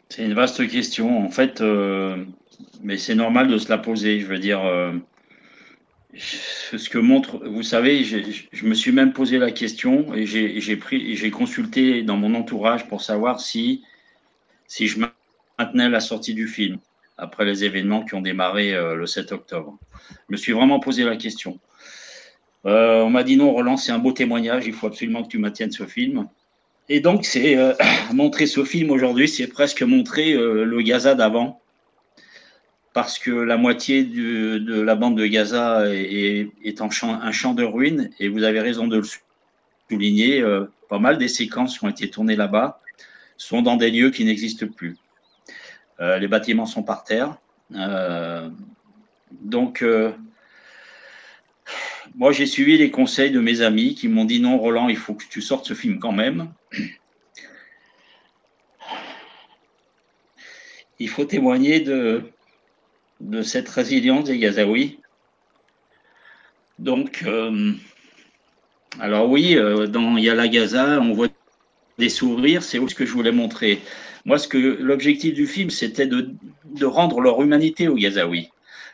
C'est 0.08 0.24
une 0.24 0.34
vaste 0.34 0.66
question. 0.68 1.24
En 1.24 1.30
fait, 1.30 1.60
euh, 1.60 2.24
mais 2.82 2.96
c'est 2.96 3.14
normal 3.14 3.48
de 3.48 3.58
se 3.58 3.68
la 3.68 3.78
poser. 3.78 4.20
Je 4.20 4.26
veux 4.26 4.38
dire, 4.38 4.64
euh, 4.64 4.92
ce 6.16 6.88
que 6.88 6.98
montre, 6.98 7.46
vous 7.46 7.62
savez, 7.62 8.04
je 8.04 8.66
me 8.66 8.74
suis 8.74 8.92
même 8.92 9.12
posé 9.12 9.38
la 9.38 9.50
question 9.50 10.14
et 10.14 10.24
j'ai 10.26 11.30
consulté 11.30 12.02
dans 12.02 12.16
mon 12.16 12.34
entourage 12.34 12.88
pour 12.88 13.02
savoir 13.02 13.40
si, 13.40 13.82
si 14.66 14.86
je 14.86 15.00
maintenais 15.58 15.88
la 15.88 16.00
sortie 16.00 16.34
du 16.34 16.46
film 16.46 16.78
après 17.16 17.44
les 17.44 17.64
événements 17.64 18.04
qui 18.04 18.14
ont 18.14 18.20
démarré 18.22 18.74
euh, 18.74 18.94
le 18.94 19.06
7 19.06 19.32
octobre. 19.32 19.76
Je 20.28 20.32
me 20.32 20.36
suis 20.36 20.52
vraiment 20.52 20.78
posé 20.78 21.02
la 21.04 21.16
question. 21.16 21.58
Euh, 22.66 23.00
on 23.02 23.10
m'a 23.10 23.24
dit 23.24 23.36
non, 23.36 23.50
Roland, 23.52 23.76
c'est 23.76 23.92
un 23.92 23.98
beau 23.98 24.12
témoignage, 24.12 24.66
il 24.66 24.72
faut 24.72 24.86
absolument 24.86 25.22
que 25.24 25.28
tu 25.28 25.38
maintiennes 25.38 25.72
ce 25.72 25.84
film. 25.84 26.28
Et 26.88 27.00
donc, 27.00 27.24
c'est 27.24 27.56
euh, 27.58 27.72
montrer 28.12 28.46
ce 28.46 28.64
film 28.64 28.90
aujourd'hui, 28.90 29.28
c'est 29.28 29.48
presque 29.48 29.82
montrer 29.82 30.32
le 30.34 30.80
Gaza 30.82 31.14
d'avant 31.14 31.60
parce 32.94 33.18
que 33.18 33.30
la 33.30 33.56
moitié 33.56 34.02
de 34.02 34.80
la 34.80 34.96
bande 34.96 35.16
de 35.16 35.26
Gaza 35.26 35.84
est, 35.94 36.48
est- 36.64 36.80
en 36.80 36.90
champ, 36.90 37.20
un 37.20 37.30
champ 37.30 37.54
de 37.54 37.62
ruines, 37.62 38.10
et 38.18 38.28
vous 38.28 38.42
avez 38.42 38.60
raison 38.60 38.88
de 38.88 38.96
le 38.96 39.04
souligner, 39.88 40.42
pas 40.88 40.98
mal 40.98 41.18
des 41.18 41.28
séquences 41.28 41.78
qui 41.78 41.84
ont 41.84 41.88
été 41.90 42.10
tournées 42.10 42.34
là-bas 42.34 42.80
sont 43.36 43.62
dans 43.62 43.76
des 43.76 43.90
lieux 43.92 44.10
qui 44.10 44.24
n'existent 44.24 44.66
plus. 44.66 44.96
Euh, 46.00 46.18
les 46.18 46.28
bâtiments 46.28 46.66
sont 46.66 46.82
par 46.82 47.04
terre. 47.04 47.36
Euh, 47.74 48.48
donc, 49.32 49.82
euh, 49.82 50.12
moi, 52.14 52.32
j'ai 52.32 52.46
suivi 52.46 52.78
les 52.78 52.90
conseils 52.90 53.30
de 53.30 53.40
mes 53.40 53.60
amis 53.62 53.94
qui 53.94 54.08
m'ont 54.08 54.24
dit 54.24 54.40
non, 54.40 54.58
Roland, 54.58 54.88
il 54.88 54.96
faut 54.96 55.14
que 55.14 55.24
tu 55.28 55.42
sortes 55.42 55.66
ce 55.66 55.74
film 55.74 55.98
quand 55.98 56.12
même. 56.12 56.52
Il 61.00 61.08
faut 61.08 61.24
témoigner 61.24 61.80
de, 61.80 62.22
de 63.20 63.42
cette 63.42 63.68
résilience 63.68 64.24
des 64.24 64.38
Gazaouis. 64.38 64.98
Donc, 66.78 67.24
alors 69.00 69.28
oui, 69.28 69.56
dans 69.88 70.16
Yala 70.16 70.48
Gaza, 70.48 71.00
on 71.00 71.12
voit 71.12 71.28
des 71.98 72.08
sourires, 72.08 72.62
c'est 72.62 72.78
ce 72.78 72.94
que 72.94 73.04
je 73.04 73.12
voulais 73.12 73.32
montrer. 73.32 73.80
Moi, 74.24 74.36
l'objectif 74.52 75.34
du 75.34 75.46
film, 75.46 75.70
c'était 75.70 76.06
de, 76.06 76.34
rendre 76.84 77.20
leur 77.20 77.42
humanité 77.42 77.88
aux 77.88 77.96
Gazaouis. 77.96 78.50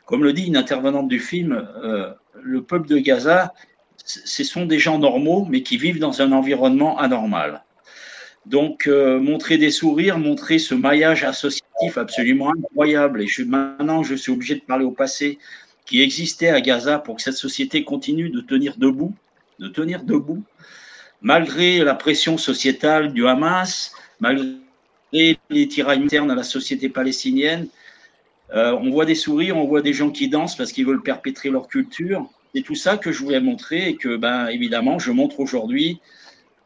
Comme 0.06 0.24
le 0.24 0.32
dit 0.32 0.46
une 0.46 0.56
intervenante 0.56 1.08
du 1.08 1.20
film, 1.20 1.66
euh, 1.82 2.10
le 2.42 2.62
peuple 2.62 2.88
de 2.88 2.98
Gaza, 2.98 3.54
ce 3.96 4.44
sont 4.44 4.66
des 4.66 4.78
gens 4.78 4.98
normaux, 4.98 5.46
mais 5.48 5.62
qui 5.62 5.76
vivent 5.76 5.98
dans 5.98 6.20
un 6.20 6.32
environnement 6.32 6.98
anormal. 6.98 7.64
Donc, 8.46 8.86
euh, 8.86 9.18
montrer 9.18 9.56
des 9.56 9.70
sourires, 9.70 10.18
montrer 10.18 10.58
ce 10.58 10.74
maillage 10.74 11.24
associatif 11.24 11.96
absolument 11.96 12.50
incroyable. 12.50 13.22
Et 13.22 13.44
maintenant, 13.44 14.02
je 14.02 14.14
suis 14.14 14.32
obligé 14.32 14.56
de 14.56 14.60
parler 14.60 14.84
au 14.84 14.90
passé 14.90 15.38
qui 15.86 16.02
existait 16.02 16.48
à 16.48 16.60
Gaza 16.60 16.98
pour 16.98 17.16
que 17.16 17.22
cette 17.22 17.34
société 17.34 17.84
continue 17.84 18.28
de 18.28 18.40
tenir 18.40 18.76
debout, 18.76 19.14
de 19.58 19.68
tenir 19.68 20.02
debout, 20.02 20.42
malgré 21.24 21.78
la 21.78 21.94
pression 21.94 22.36
sociétale 22.38 23.12
du 23.12 23.26
Hamas, 23.26 23.92
malgré 24.20 24.58
les 25.50 25.68
tirailles 25.68 26.02
internes 26.02 26.30
à 26.30 26.34
la 26.34 26.42
société 26.42 26.88
palestinienne. 26.88 27.66
Euh, 28.54 28.72
on 28.72 28.90
voit 28.90 29.06
des 29.06 29.14
sourires, 29.14 29.56
on 29.56 29.66
voit 29.66 29.80
des 29.80 29.94
gens 29.94 30.10
qui 30.10 30.28
dansent 30.28 30.54
parce 30.54 30.70
qu'ils 30.70 30.86
veulent 30.86 31.02
perpétrer 31.02 31.48
leur 31.48 31.66
culture. 31.66 32.28
C'est 32.54 32.62
tout 32.62 32.74
ça 32.74 32.98
que 32.98 33.10
je 33.10 33.24
voulais 33.24 33.40
montrer 33.40 33.88
et 33.88 33.96
que, 33.96 34.16
ben, 34.16 34.48
évidemment, 34.48 34.98
je 34.98 35.10
montre 35.12 35.40
aujourd'hui 35.40 36.00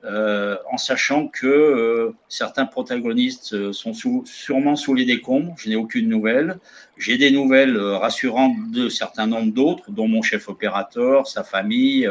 euh, 0.04 0.56
en 0.70 0.76
sachant 0.76 1.28
que 1.28 1.46
euh, 1.46 2.10
certains 2.28 2.66
protagonistes 2.66 3.72
sont 3.72 3.92
sûrement 4.24 4.74
sous 4.74 4.94
les 4.94 5.04
décombres. 5.04 5.54
Je 5.56 5.68
n'ai 5.68 5.76
aucune 5.76 6.08
nouvelle. 6.08 6.58
J'ai 6.96 7.16
des 7.16 7.30
nouvelles 7.30 7.78
rassurantes 7.78 8.56
de 8.72 8.88
certains 8.88 9.28
nombres 9.28 9.52
d'autres, 9.52 9.92
dont 9.92 10.08
mon 10.08 10.22
chef 10.22 10.48
opérateur, 10.48 11.28
sa 11.28 11.44
famille, 11.44 12.08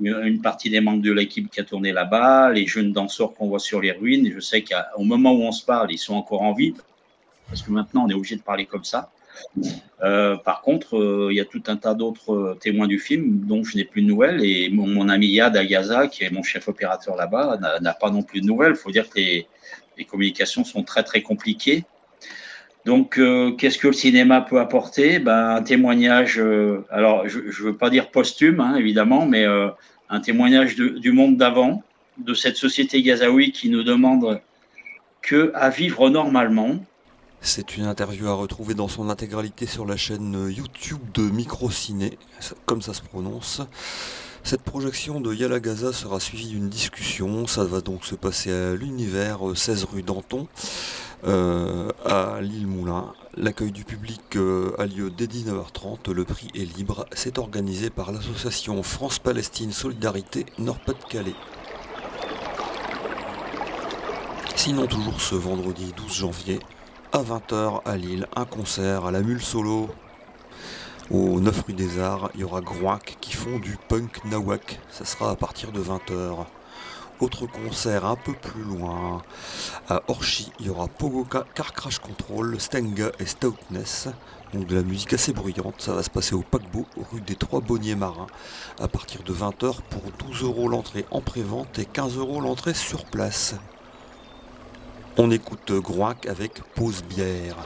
une 0.00 0.40
partie 0.40 0.70
des 0.70 0.80
membres 0.80 1.02
de 1.02 1.12
l'équipe 1.12 1.50
qui 1.50 1.60
a 1.60 1.64
tourné 1.64 1.92
là-bas, 1.92 2.50
les 2.50 2.66
jeunes 2.66 2.92
danseurs 2.92 3.34
qu'on 3.34 3.48
voit 3.48 3.58
sur 3.58 3.80
les 3.80 3.92
ruines. 3.92 4.30
Je 4.32 4.40
sais 4.40 4.62
qu'au 4.62 5.02
moment 5.02 5.32
où 5.32 5.42
on 5.42 5.52
se 5.52 5.64
parle, 5.64 5.92
ils 5.92 5.98
sont 5.98 6.14
encore 6.14 6.42
en 6.42 6.52
vie, 6.52 6.74
parce 7.48 7.62
que 7.62 7.70
maintenant 7.70 8.04
on 8.06 8.08
est 8.08 8.14
obligé 8.14 8.36
de 8.36 8.42
parler 8.42 8.66
comme 8.66 8.84
ça. 8.84 9.10
Euh, 10.02 10.36
par 10.36 10.62
contre, 10.62 10.96
euh, 10.96 11.28
il 11.30 11.36
y 11.36 11.40
a 11.40 11.44
tout 11.44 11.62
un 11.66 11.76
tas 11.76 11.94
d'autres 11.94 12.32
euh, 12.32 12.58
témoins 12.60 12.86
du 12.86 12.98
film 12.98 13.40
dont 13.46 13.62
je 13.62 13.76
n'ai 13.76 13.84
plus 13.84 14.02
de 14.02 14.06
nouvelles. 14.06 14.44
Et 14.44 14.68
mon, 14.70 15.08
ami 15.08 15.28
Yad 15.28 15.56
à 15.56 15.64
Gaza, 15.64 16.08
qui 16.08 16.24
est 16.24 16.30
mon 16.30 16.42
chef 16.42 16.68
opérateur 16.68 17.16
là-bas, 17.16 17.58
n'a- 17.80 17.94
pas 17.94 18.10
non 18.10 18.22
plus 18.22 18.40
de 18.40 18.46
nouvelles. 18.46 18.72
Il 18.72 18.78
faut 18.78 18.90
dire 18.90 19.08
que 19.08 19.18
les 19.18 19.46
communications 20.08 20.64
sont 20.64 20.82
très 20.82 21.02
très 21.02 21.22
compliquées. 21.22 21.84
Donc, 22.86 23.18
euh, 23.18 23.52
qu'est-ce 23.52 23.78
que 23.78 23.88
le 23.88 23.92
cinéma 23.92 24.40
peut 24.40 24.58
apporter? 24.58 25.18
Ben, 25.18 25.56
Un 25.56 25.62
témoignage, 25.62 26.38
euh, 26.38 26.84
alors 26.90 27.28
je 27.28 27.38
ne 27.38 27.66
veux 27.68 27.76
pas 27.76 27.90
dire 27.90 28.10
posthume, 28.10 28.60
hein, 28.60 28.76
évidemment, 28.76 29.26
mais 29.26 29.44
euh, 29.44 29.68
un 30.08 30.20
témoignage 30.20 30.76
du 30.76 31.12
monde 31.12 31.36
d'avant, 31.36 31.82
de 32.18 32.34
cette 32.34 32.56
société 32.56 33.02
gazaoui 33.02 33.52
qui 33.52 33.68
nous 33.70 33.82
demande 33.82 34.40
que 35.22 35.52
à 35.54 35.70
vivre 35.70 36.10
normalement, 36.10 36.78
C'est 37.42 37.76
une 37.76 37.84
interview 37.84 38.26
à 38.28 38.34
retrouver 38.34 38.74
dans 38.74 38.88
son 38.88 39.08
intégralité 39.08 39.66
sur 39.66 39.86
la 39.86 39.96
chaîne 39.96 40.48
YouTube 40.50 41.00
de 41.14 41.22
Microciné, 41.22 42.18
comme 42.66 42.82
ça 42.82 42.92
se 42.92 43.02
prononce. 43.02 43.62
Cette 44.42 44.62
projection 44.62 45.20
de 45.20 45.34
Yala 45.34 45.60
Gaza 45.60 45.92
sera 45.92 46.18
suivie 46.18 46.48
d'une 46.48 46.68
discussion. 46.68 47.46
Ça 47.46 47.64
va 47.64 47.80
donc 47.80 48.04
se 48.04 48.14
passer 48.14 48.52
à 48.52 48.74
l'univers, 48.74 49.48
euh, 49.48 49.54
16 49.54 49.84
rue 49.84 50.02
Danton, 50.02 50.48
euh, 51.24 51.90
à 52.04 52.40
l'île 52.40 52.66
Moulin. 52.66 53.12
L'accueil 53.36 53.70
du 53.70 53.84
public 53.84 54.36
euh, 54.36 54.72
a 54.78 54.86
lieu 54.86 55.10
dès 55.10 55.26
19h30. 55.26 56.10
Le 56.10 56.24
prix 56.24 56.48
est 56.54 56.76
libre. 56.76 57.06
C'est 57.12 57.38
organisé 57.38 57.90
par 57.90 58.12
l'association 58.12 58.82
France-Palestine 58.82 59.72
Solidarité 59.72 60.46
Nord-Pas-de-Calais. 60.58 61.34
Sinon, 64.56 64.86
toujours 64.86 65.20
ce 65.20 65.34
vendredi 65.34 65.92
12 65.96 66.12
janvier, 66.12 66.58
à 67.12 67.22
20h 67.22 67.82
à 67.84 67.96
Lille, 67.96 68.26
un 68.36 68.44
concert 68.44 69.04
à 69.06 69.10
la 69.10 69.20
Mule 69.20 69.42
Solo. 69.42 69.88
Au 71.10 71.40
9 71.40 71.62
rue 71.66 71.72
des 71.72 71.98
Arts, 71.98 72.30
il 72.34 72.40
y 72.40 72.44
aura 72.44 72.60
Groac 72.60 73.16
qui 73.20 73.32
font 73.32 73.58
du 73.58 73.76
punk 73.88 74.24
nawak. 74.26 74.78
Ça 74.90 75.04
sera 75.04 75.30
à 75.30 75.34
partir 75.36 75.72
de 75.72 75.82
20h. 75.82 76.46
Autre 77.18 77.46
concert 77.46 78.06
un 78.06 78.14
peu 78.16 78.32
plus 78.32 78.62
loin. 78.62 79.20
À 79.88 80.02
Orchy, 80.08 80.52
il 80.60 80.66
y 80.66 80.70
aura 80.70 80.86
Pogo 80.86 81.26
Ca- 81.30 81.44
Car 81.54 81.72
Crash 81.72 81.98
Control, 81.98 82.58
Stenga 82.60 83.10
et 83.18 83.26
Stoutness. 83.26 84.08
Donc 84.54 84.66
de 84.66 84.76
la 84.76 84.82
musique 84.82 85.12
assez 85.12 85.32
bruyante. 85.32 85.74
Ça 85.78 85.94
va 85.94 86.02
se 86.04 86.10
passer 86.10 86.34
au 86.34 86.42
paquebot, 86.42 86.86
rue 87.12 87.20
des 87.20 87.34
Trois 87.34 87.60
Bonniers 87.60 87.96
Marins. 87.96 88.28
À 88.80 88.86
partir 88.88 89.22
de 89.24 89.34
20h 89.34 89.80
pour 89.90 90.02
12 90.28 90.44
euros 90.44 90.68
l'entrée 90.68 91.04
en 91.10 91.20
pré-vente 91.20 91.78
et 91.80 91.84
15 91.86 92.16
euros 92.18 92.40
l'entrée 92.40 92.74
sur 92.74 93.04
place. 93.04 93.56
On 95.18 95.30
écoute 95.32 95.72
Groac 95.72 96.26
avec 96.26 96.62
Pause 96.74 97.02
Bière. 97.02 97.56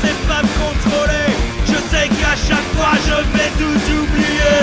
sais 0.00 0.16
pas 0.28 0.42
me 0.42 0.52
contrôler. 0.60 1.30
Je 1.66 1.78
sais 1.90 2.08
qu'à 2.08 2.34
chaque 2.36 2.68
fois 2.76 2.94
je 3.06 3.16
vais 3.34 3.50
tout 3.58 3.80
oublier. 4.00 4.60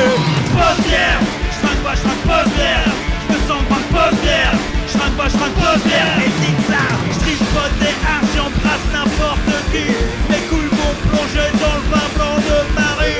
Postière, 0.53 1.19
je 1.51 1.57
crains 1.61 1.79
pas, 1.83 1.95
je 1.95 2.03
crains 2.05 2.23
postière 2.29 2.89
Je 3.21 3.27
me 3.33 3.39
sens 3.47 3.63
pas 3.69 3.83
postière, 3.93 4.53
je 4.87 4.97
crains 4.97 5.15
pas, 5.17 5.27
je 5.29 5.37
crains 5.37 5.55
postière 5.59 6.11
Et 6.25 6.31
dites 6.41 6.63
ça, 6.69 6.83
je 7.11 7.17
tripote 7.19 7.75
des 7.83 7.97
arches, 8.07 8.31
j'embrasse 8.35 8.85
n'importe 8.93 9.51
qui. 9.71 9.85
Mes 10.29 10.43
couilles 10.49 10.73
vont 10.79 10.95
plonger 11.05 11.49
dans 11.61 11.75
le 11.79 11.85
vin 11.91 12.07
blanc 12.15 12.37
de 12.49 12.57
Paris 12.77 13.19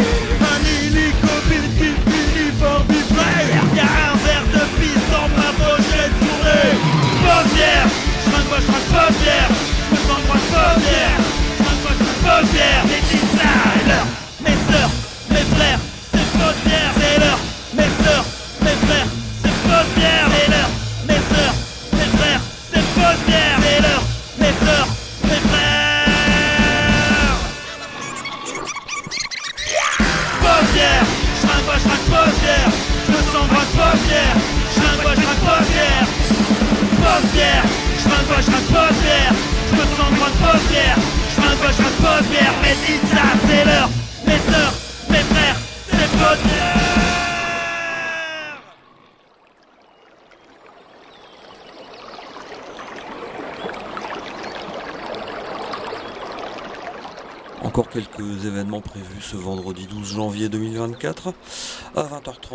Un 0.54 0.62
hélicoptère 0.64 1.68
qui 1.78 1.90
finit 2.08 2.54
par 2.62 2.82
vibrer. 2.88 3.44
Y'a 3.76 3.90
un 4.10 4.16
verre 4.24 4.48
de 4.56 4.64
pisse 4.80 5.06
dans 5.12 5.30
ma 5.38 5.50
poche 5.60 5.92
et 6.02 6.10
tournée 6.22 6.72
Postière, 7.26 7.88
je 8.24 8.30
crains 8.32 8.48
pas, 8.50 8.60
je 8.64 8.68
crains 8.72 8.88
postière 8.94 9.50
je 9.90 9.96
me 9.96 10.00
sens 10.08 10.22
pas 10.28 11.25
goes 12.42 12.52
there. 12.52 12.85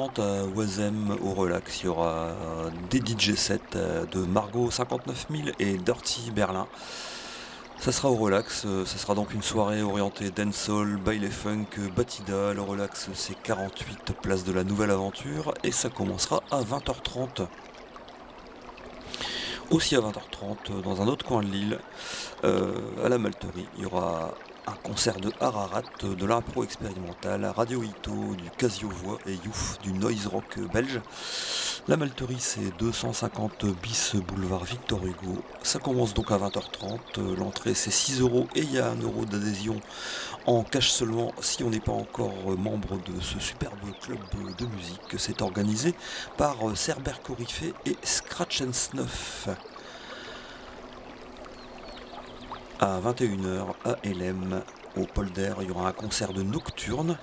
20h30 0.00 0.20
à 0.22 0.44
Oisem 0.56 1.16
au 1.22 1.34
relax, 1.34 1.82
il 1.82 1.86
y 1.86 1.88
aura 1.88 2.28
des 2.90 3.00
DJ 3.00 3.34
sets 3.34 3.60
de 4.12 4.20
Margot 4.20 4.70
59000 4.70 5.52
et 5.58 5.76
Dirty 5.76 6.30
Berlin. 6.30 6.66
Ça 7.78 7.92
sera 7.92 8.10
au 8.10 8.14
relax, 8.14 8.66
ça 8.86 8.98
sera 8.98 9.14
donc 9.14 9.34
une 9.34 9.42
soirée 9.42 9.82
orientée 9.82 10.30
dancehall, 10.30 10.96
baile 10.96 11.30
funk, 11.30 11.66
batida. 11.94 12.54
Le 12.54 12.62
relax 12.62 13.10
c'est 13.14 13.40
48 13.42 14.12
place 14.22 14.44
de 14.44 14.52
la 14.52 14.64
nouvelle 14.64 14.90
aventure 14.90 15.52
et 15.64 15.72
ça 15.72 15.90
commencera 15.90 16.42
à 16.50 16.62
20h30. 16.62 17.46
Aussi 19.70 19.96
à 19.96 20.00
20h30 20.00 20.80
dans 20.82 21.02
un 21.02 21.08
autre 21.08 21.26
coin 21.26 21.42
de 21.42 21.48
l'île, 21.48 21.78
euh, 22.44 22.72
à 23.04 23.08
la 23.08 23.18
Malterie, 23.18 23.68
il 23.76 23.82
y 23.82 23.86
aura 23.86 24.34
un 24.70 24.76
concert 24.82 25.20
de 25.20 25.32
Ararat, 25.40 25.82
de 26.02 26.26
l'impro 26.26 26.62
expérimental, 26.62 27.44
Radio 27.56 27.82
Ito, 27.82 28.34
du 28.36 28.50
Casio 28.56 28.88
Voix 28.88 29.18
et 29.26 29.34
Youf, 29.44 29.78
du 29.82 29.92
noise 29.92 30.26
rock 30.28 30.58
belge. 30.72 31.00
La 31.88 31.96
Malterie, 31.96 32.38
c'est 32.38 32.76
250 32.78 33.66
bis 33.82 34.14
boulevard 34.14 34.64
Victor 34.64 35.04
Hugo. 35.04 35.42
Ça 35.62 35.80
commence 35.80 36.14
donc 36.14 36.30
à 36.30 36.38
20h30. 36.38 37.36
L'entrée, 37.36 37.74
c'est 37.74 37.90
6 37.90 38.20
euros 38.20 38.46
et 38.54 38.60
il 38.60 38.72
y 38.72 38.78
a 38.78 38.90
1 38.90 39.00
euro 39.00 39.24
d'adhésion 39.24 39.80
en 40.46 40.62
cash 40.62 40.90
seulement 40.90 41.32
si 41.40 41.64
on 41.64 41.70
n'est 41.70 41.80
pas 41.80 41.92
encore 41.92 42.56
membre 42.56 42.98
de 42.98 43.20
ce 43.20 43.40
superbe 43.40 43.78
club 44.00 44.18
de 44.56 44.66
musique. 44.66 45.16
C'est 45.18 45.42
organisé 45.42 45.94
par 46.36 46.56
Cerber 46.76 47.14
Corifé 47.24 47.74
et 47.86 47.96
Scratch 48.04 48.62
and 48.62 48.72
Snuff 48.72 49.48
à 52.80 52.98
21h 52.98 53.74
à 53.84 53.96
LM 54.04 54.62
au 54.96 55.04
Polder, 55.04 55.52
il 55.60 55.68
y 55.68 55.70
aura 55.70 55.88
un 55.88 55.92
concert 55.92 56.32
de 56.32 56.42
Nocturne. 56.42 57.18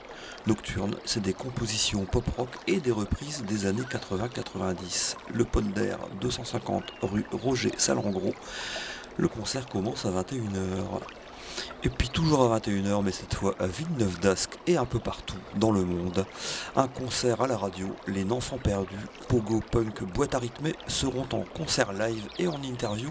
Nocturne, 0.46 0.96
c'est 1.04 1.22
des 1.22 1.34
compositions 1.34 2.06
pop-rock 2.06 2.50
et 2.68 2.80
des 2.80 2.92
reprises 2.92 3.44
des 3.44 3.66
années 3.66 3.82
80-90. 3.82 5.16
Le 5.34 5.44
Polder, 5.46 5.96
250 6.22 6.84
rue 7.02 7.26
Roger 7.32 7.72
Salengros. 7.78 8.36
Le 9.18 9.28
concert 9.28 9.68
commence 9.68 10.06
à 10.06 10.12
21h. 10.12 11.02
Et 11.84 11.90
puis 11.90 12.10
toujours 12.10 12.52
à 12.52 12.60
21h, 12.60 13.04
mais 13.04 13.12
cette 13.12 13.34
fois 13.34 13.56
à 13.60 13.68
Villeneuve 13.68 14.20
d'Ascq 14.20 14.58
et 14.68 14.78
un 14.78 14.86
peu 14.86 15.00
partout 15.00 15.38
dans 15.56 15.72
le 15.72 15.84
monde, 15.84 16.26
un 16.76 16.88
concert 16.88 17.42
à 17.42 17.48
la 17.48 17.58
radio, 17.58 17.88
Les 18.08 18.24
Enfants 18.32 18.58
Perdus, 18.58 18.96
Pogo 19.28 19.62
Punk 19.72 20.04
Boîte 20.04 20.36
à 20.36 20.40
rythmer 20.40 20.76
seront 20.88 21.26
en 21.32 21.44
concert 21.56 21.94
live 21.94 22.28
et 22.40 22.48
en 22.48 22.62
interview 22.64 23.10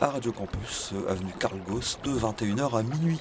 à 0.00 0.08
Radio 0.08 0.32
Campus, 0.32 0.92
avenue 1.08 1.32
Carl 1.38 1.58
Gauss, 1.66 1.98
de 2.02 2.10
21h 2.10 2.78
à 2.78 2.82
minuit. 2.82 3.20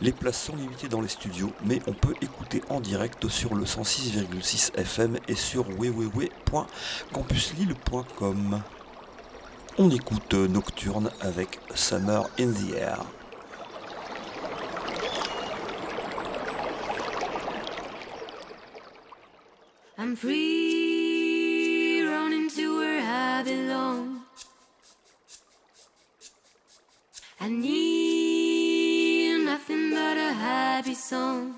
Les 0.00 0.12
places 0.12 0.42
sont 0.42 0.56
limitées 0.56 0.88
dans 0.88 1.00
les 1.00 1.08
studios, 1.08 1.52
mais 1.64 1.80
on 1.86 1.92
peut 1.92 2.14
écouter 2.20 2.62
en 2.70 2.80
direct 2.80 3.28
sur 3.28 3.54
le 3.54 3.64
106,6 3.64 4.74
FM 4.76 5.18
et 5.28 5.34
sur 5.34 5.68
www.campuslille.com. 5.68 8.62
On 9.78 9.90
écoute 9.90 10.34
Nocturne 10.34 11.10
avec 11.20 11.60
Summer 11.74 12.28
in 12.38 12.52
the 12.52 12.74
Air. 12.76 13.04
I'm 20.00 20.14
free, 20.14 22.02
running 22.02 22.48
to 22.50 22.78
where 22.78 23.02
I 23.02 23.42
belong. 23.42 24.22
I 27.40 27.48
need 27.48 29.38
nothing 29.44 29.90
but 29.90 30.16
a 30.16 30.32
happy 30.32 30.94
song. 30.94 31.56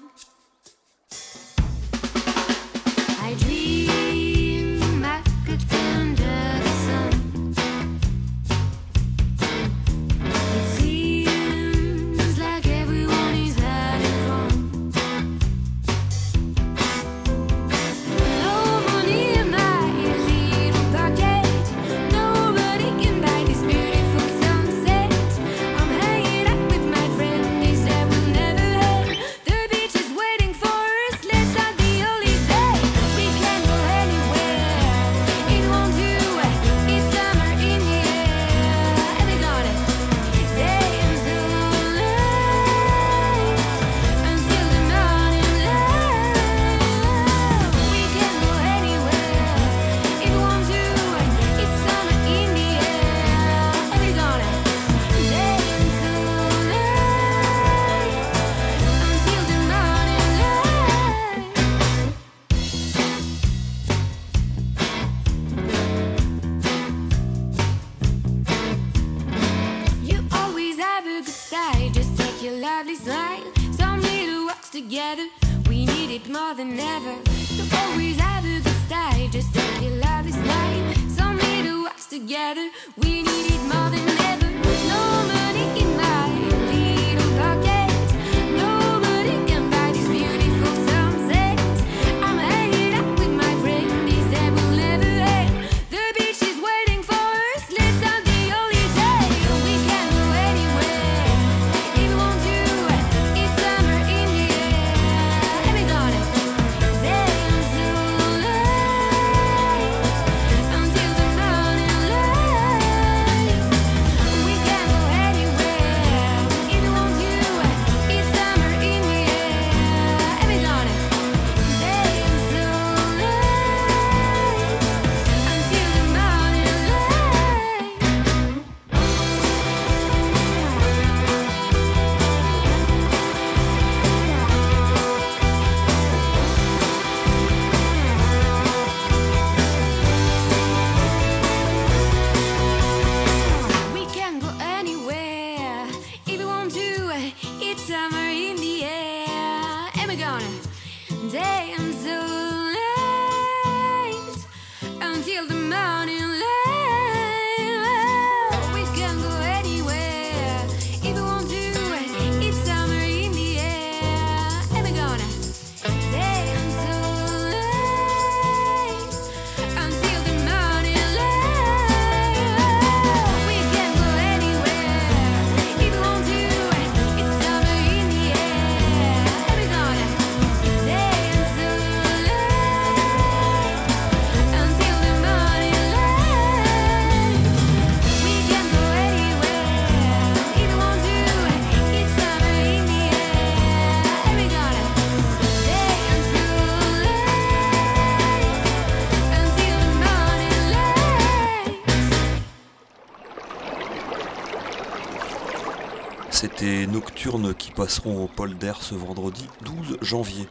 C'était 207.01 207.13
Nocturne 207.13 207.55
qui 207.55 207.71
passeront 207.71 208.25
au 208.25 208.27
polder 208.27 208.73
ce 208.81 208.95
vendredi 208.95 209.47
12 209.63 209.99
janvier. 210.03 210.47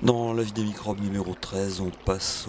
Dans 0.00 0.32
la 0.32 0.44
vie 0.44 0.52
des 0.52 0.62
microbes 0.62 1.00
numéro 1.00 1.34
13, 1.34 1.80
on 1.80 1.90
passe 2.04 2.46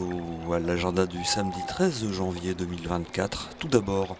à 0.53 0.59
l'agenda 0.59 1.07
du 1.07 1.23
samedi 1.25 1.57
13 1.67 2.11
janvier 2.11 2.53
2024. 2.53 3.55
Tout 3.57 3.69
d'abord, 3.69 4.17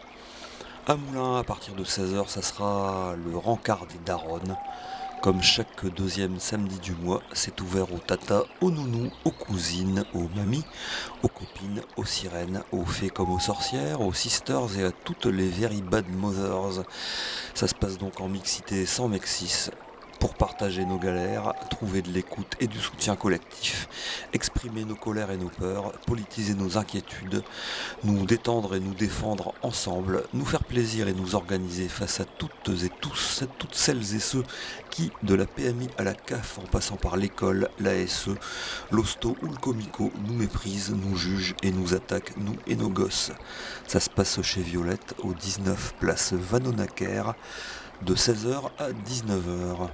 à 0.88 0.96
Moulin, 0.96 1.38
à 1.38 1.44
partir 1.44 1.76
de 1.76 1.84
16h, 1.84 2.28
ça 2.28 2.42
sera 2.42 3.14
le 3.24 3.38
rencard 3.38 3.86
des 3.86 4.00
Daronnes. 4.04 4.58
Comme 5.22 5.44
chaque 5.44 5.86
deuxième 5.86 6.40
samedi 6.40 6.80
du 6.80 6.94
mois, 6.94 7.22
c'est 7.32 7.62
ouvert 7.62 7.94
aux 7.94 8.00
tatas, 8.00 8.46
aux 8.60 8.72
nounous, 8.72 9.12
aux 9.24 9.30
cousines, 9.30 10.04
aux 10.16 10.28
mamies, 10.36 10.66
aux 11.22 11.28
copines, 11.28 11.84
aux 11.96 12.06
sirènes, 12.06 12.64
aux 12.72 12.86
fées 12.86 13.12
comme 13.12 13.32
aux 13.32 13.40
sorcières, 13.40 14.02
aux 14.02 14.14
sisters 14.14 14.76
et 14.80 14.84
à 14.84 14.92
toutes 14.92 15.28
les 15.28 15.48
very 15.48 15.84
bad 15.84 16.10
mothers. 16.10 16.84
Ça 17.54 17.68
se 17.68 17.76
passe 17.76 18.00
donc 18.00 18.20
en 18.20 18.30
mixité 18.30 18.88
sans 18.88 19.10
mexis 19.10 19.70
pour 20.22 20.36
partager 20.36 20.86
nos 20.86 21.00
galères, 21.00 21.56
trouver 21.72 22.04
de 22.04 22.12
l'écoute 22.12 22.56
et 22.60 22.68
du 22.68 22.78
soutien 22.78 23.16
collectif, 23.16 23.90
exprimer 24.34 24.86
nos 24.86 24.96
colères 24.96 25.32
et 25.32 25.38
nos 25.38 25.50
peurs, 25.50 25.94
politiser 26.06 26.54
nos 26.54 26.78
inquiétudes, 26.78 27.44
nous 28.04 28.28
détendre 28.28 28.76
et 28.76 28.80
nous 28.80 28.94
défendre 28.94 29.56
ensemble, 29.64 30.24
nous 30.36 30.46
faire 30.46 30.64
plaisir 30.64 31.08
et 31.08 31.14
nous 31.14 31.34
organiser 31.34 31.90
face 31.90 32.20
à 32.20 32.26
toutes 32.26 32.70
et 32.84 32.92
tous, 33.02 33.44
toutes 33.58 33.74
celles 33.74 34.14
et 34.16 34.20
ceux 34.20 34.44
qui, 34.92 35.12
de 35.24 35.34
la 35.34 35.48
PMI 35.48 35.90
à 35.98 36.04
la 36.04 36.14
CAF 36.14 36.60
en 36.60 36.68
passant 36.68 36.98
par 36.98 37.18
l'école, 37.18 37.70
l'ASE, 37.80 38.30
l'hosto 38.92 39.36
ou 39.42 39.48
le 39.48 39.58
comico, 39.58 40.12
nous 40.28 40.36
méprisent, 40.36 40.92
nous 40.92 41.18
jugent 41.18 41.56
et 41.64 41.72
nous 41.72 41.96
attaquent, 41.96 42.38
nous 42.38 42.58
et 42.68 42.76
nos 42.76 42.90
gosses. 42.90 43.32
Ça 43.88 44.00
se 44.00 44.12
passe 44.12 44.40
chez 44.44 44.62
Violette 44.62 45.16
au 45.24 45.34
19 45.34 45.96
place 46.00 46.34
Vanonaker 46.34 47.34
de 48.04 48.14
16h 48.14 48.70
à 48.78 48.92
19h. 48.92 49.90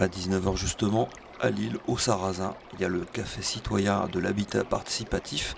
À 0.00 0.08
19h 0.08 0.56
justement, 0.56 1.10
à 1.42 1.50
Lille, 1.50 1.76
au 1.86 1.98
Sarrasin, 1.98 2.54
il 2.72 2.80
y 2.80 2.86
a 2.86 2.88
le 2.88 3.04
café 3.04 3.42
citoyen 3.42 4.08
de 4.10 4.18
l'habitat 4.18 4.64
participatif 4.64 5.54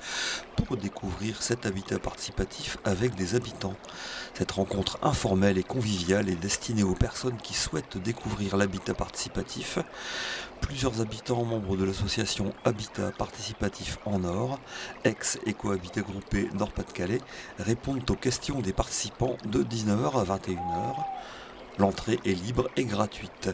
pour 0.56 0.76
découvrir 0.76 1.40
cet 1.40 1.64
habitat 1.64 2.00
participatif 2.00 2.76
avec 2.84 3.14
des 3.14 3.36
habitants. 3.36 3.76
Cette 4.34 4.50
rencontre 4.50 4.98
informelle 5.00 5.58
et 5.58 5.62
conviviale 5.62 6.28
est 6.28 6.34
destinée 6.34 6.82
aux 6.82 6.96
personnes 6.96 7.36
qui 7.36 7.54
souhaitent 7.54 7.98
découvrir 7.98 8.56
l'habitat 8.56 8.94
participatif. 8.94 9.78
Plusieurs 10.60 11.00
habitants 11.00 11.44
membres 11.44 11.76
de 11.76 11.84
l'association 11.84 12.52
Habitat 12.64 13.12
Participatif 13.12 13.98
en 14.06 14.24
Or, 14.24 14.58
ex-écohabitat 15.04 16.00
groupé 16.00 16.48
Nord-Pas-de-Calais, 16.54 17.20
répondent 17.60 18.10
aux 18.10 18.16
questions 18.16 18.58
des 18.58 18.72
participants 18.72 19.36
de 19.44 19.62
19h 19.62 20.20
à 20.20 20.36
21h. 20.36 20.96
L'entrée 21.78 22.18
est 22.24 22.34
libre 22.34 22.68
et 22.76 22.84
gratuite. 22.84 23.50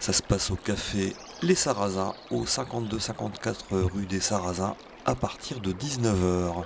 Ça 0.00 0.14
se 0.14 0.22
passe 0.22 0.50
au 0.50 0.56
café 0.56 1.14
Les 1.42 1.54
Sarrasins, 1.54 2.14
au 2.30 2.44
52-54 2.44 3.52
rue 3.70 4.06
des 4.06 4.20
Sarrasins, 4.20 4.74
à 5.04 5.14
partir 5.14 5.60
de 5.60 5.72
19h. 5.72 6.64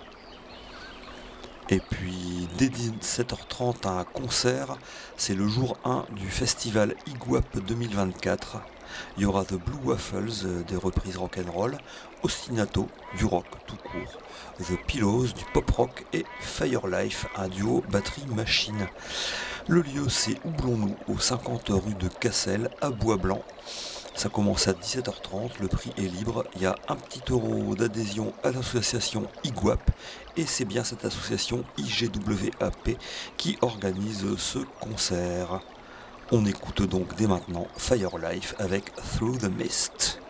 Et 1.68 1.80
puis 1.80 2.48
dès 2.58 2.68
17h30 2.68 3.88
un 3.88 4.04
concert, 4.04 4.76
c'est 5.16 5.34
le 5.34 5.48
jour 5.48 5.76
1 5.84 6.04
du 6.12 6.28
festival 6.28 6.94
Iguap 7.08 7.58
2024. 7.58 8.58
Il 9.16 9.24
y 9.24 9.26
aura 9.26 9.44
The 9.44 9.54
Blue 9.54 9.80
Waffles, 9.82 10.46
euh, 10.46 10.62
des 10.62 10.76
reprises 10.76 11.16
rock'n'roll, 11.16 11.76
Ostinato, 12.22 12.86
du 13.16 13.24
rock 13.24 13.46
tout 13.66 13.76
court, 13.76 14.20
The 14.60 14.78
Pillows, 14.86 15.26
du 15.26 15.44
pop 15.52 15.68
rock 15.70 16.06
et 16.12 16.24
Firelife, 16.40 17.26
un 17.34 17.48
duo 17.48 17.82
batterie-machine. 17.90 18.86
Le 19.66 19.80
lieu 19.80 20.10
c'est 20.10 20.36
Houblon-nous, 20.44 20.94
au 21.08 21.18
50 21.18 21.70
rue 21.70 21.94
de 21.94 22.08
Cassel, 22.08 22.68
à 22.82 22.90
Bois-Blanc. 22.90 23.40
Ça 24.14 24.28
commence 24.28 24.68
à 24.68 24.72
17h30, 24.72 25.52
le 25.58 25.68
prix 25.68 25.90
est 25.96 26.02
libre, 26.02 26.44
il 26.54 26.62
y 26.62 26.66
a 26.66 26.76
un 26.86 26.96
petit 26.96 27.22
euro 27.30 27.74
d'adhésion 27.74 28.34
à 28.42 28.50
l'association 28.50 29.26
IGWAP 29.42 29.90
et 30.36 30.44
c'est 30.44 30.66
bien 30.66 30.84
cette 30.84 31.06
association 31.06 31.64
IGWAP 31.78 32.90
qui 33.38 33.56
organise 33.62 34.36
ce 34.36 34.58
concert. 34.80 35.60
On 36.30 36.44
écoute 36.44 36.82
donc 36.82 37.16
dès 37.16 37.26
maintenant 37.26 37.66
Firelife 37.78 38.54
avec 38.58 38.94
Through 39.16 39.38
the 39.38 39.50
Mist. 39.50 40.23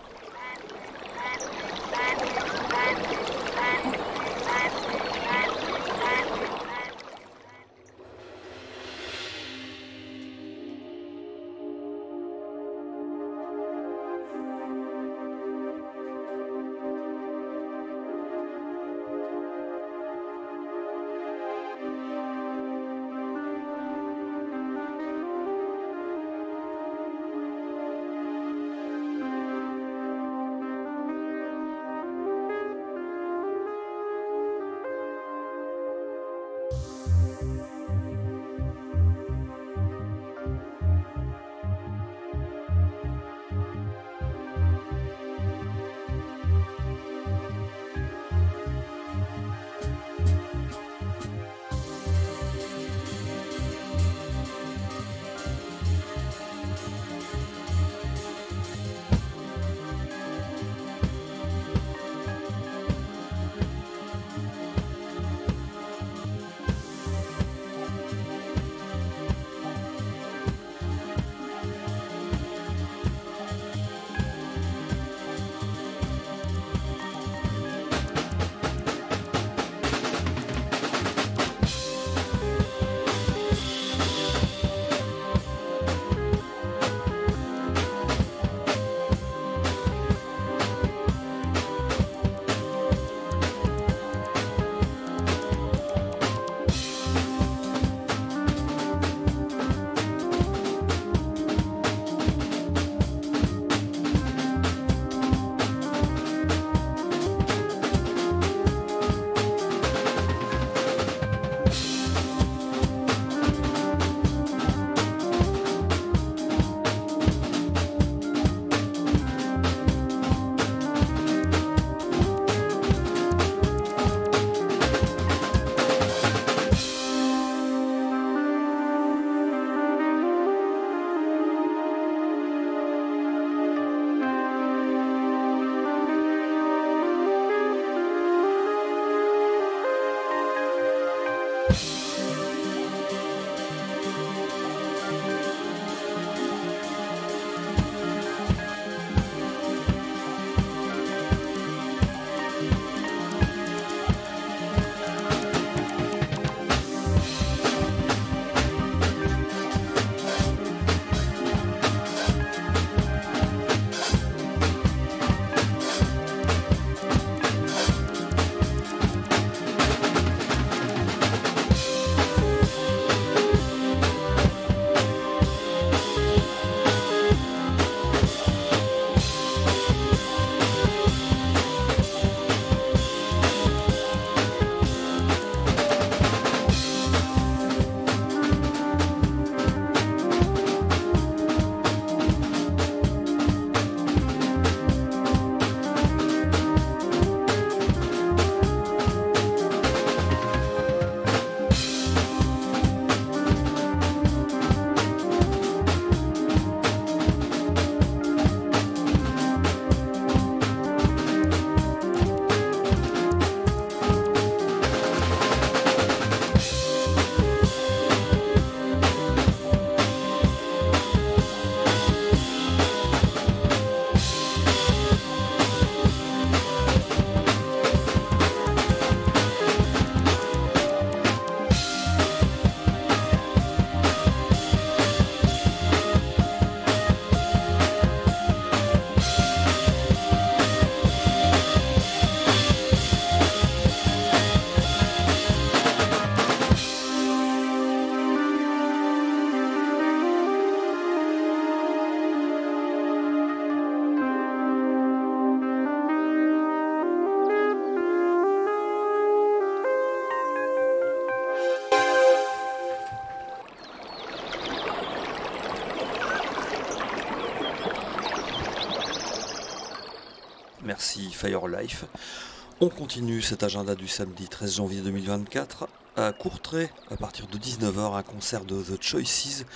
On 272.81 272.89
continue 272.89 273.43
cet 273.43 273.63
agenda 273.63 273.95
du 273.95 274.09
samedi 274.09 274.49
13 274.49 274.77
janvier 274.77 275.01
2024 275.03 275.89
à 276.17 276.33
Courtrai 276.33 276.91
à 277.11 277.17
partir 277.17 277.47
de 277.49 277.59
19h 277.59 278.17
un 278.17 278.23
concert 278.23 278.65
de 278.65 278.81
The 278.83 279.03
Choices 279.03 279.67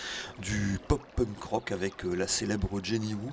du 0.40 0.78
pop 0.88 1.00
punk 1.14 1.42
rock 1.42 1.72
avec 1.72 2.04
euh, 2.04 2.14
la 2.14 2.26
célèbre 2.26 2.80
Jenny 2.82 3.12
Wu 3.12 3.30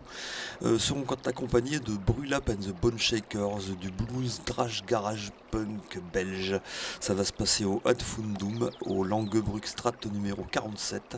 euh, 0.64 0.80
seront 0.80 1.06
accompagnés 1.26 1.80
de 1.80 1.94
Brulap 1.94 2.50
and 2.50 2.56
the 2.56 2.74
Bone 2.82 2.98
Shakers 2.98 3.76
du 3.80 3.90
blues 3.92 4.42
trash 4.46 4.84
garage 4.86 5.32
punk 5.52 6.02
belge. 6.12 6.60
Ça 7.00 7.14
va 7.14 7.24
se 7.24 7.32
passer 7.32 7.64
au 7.64 7.82
Adfundum 7.86 8.70
au 8.82 9.04
Langebruckstraat 9.04 10.08
numéro 10.12 10.44
47. 10.52 11.18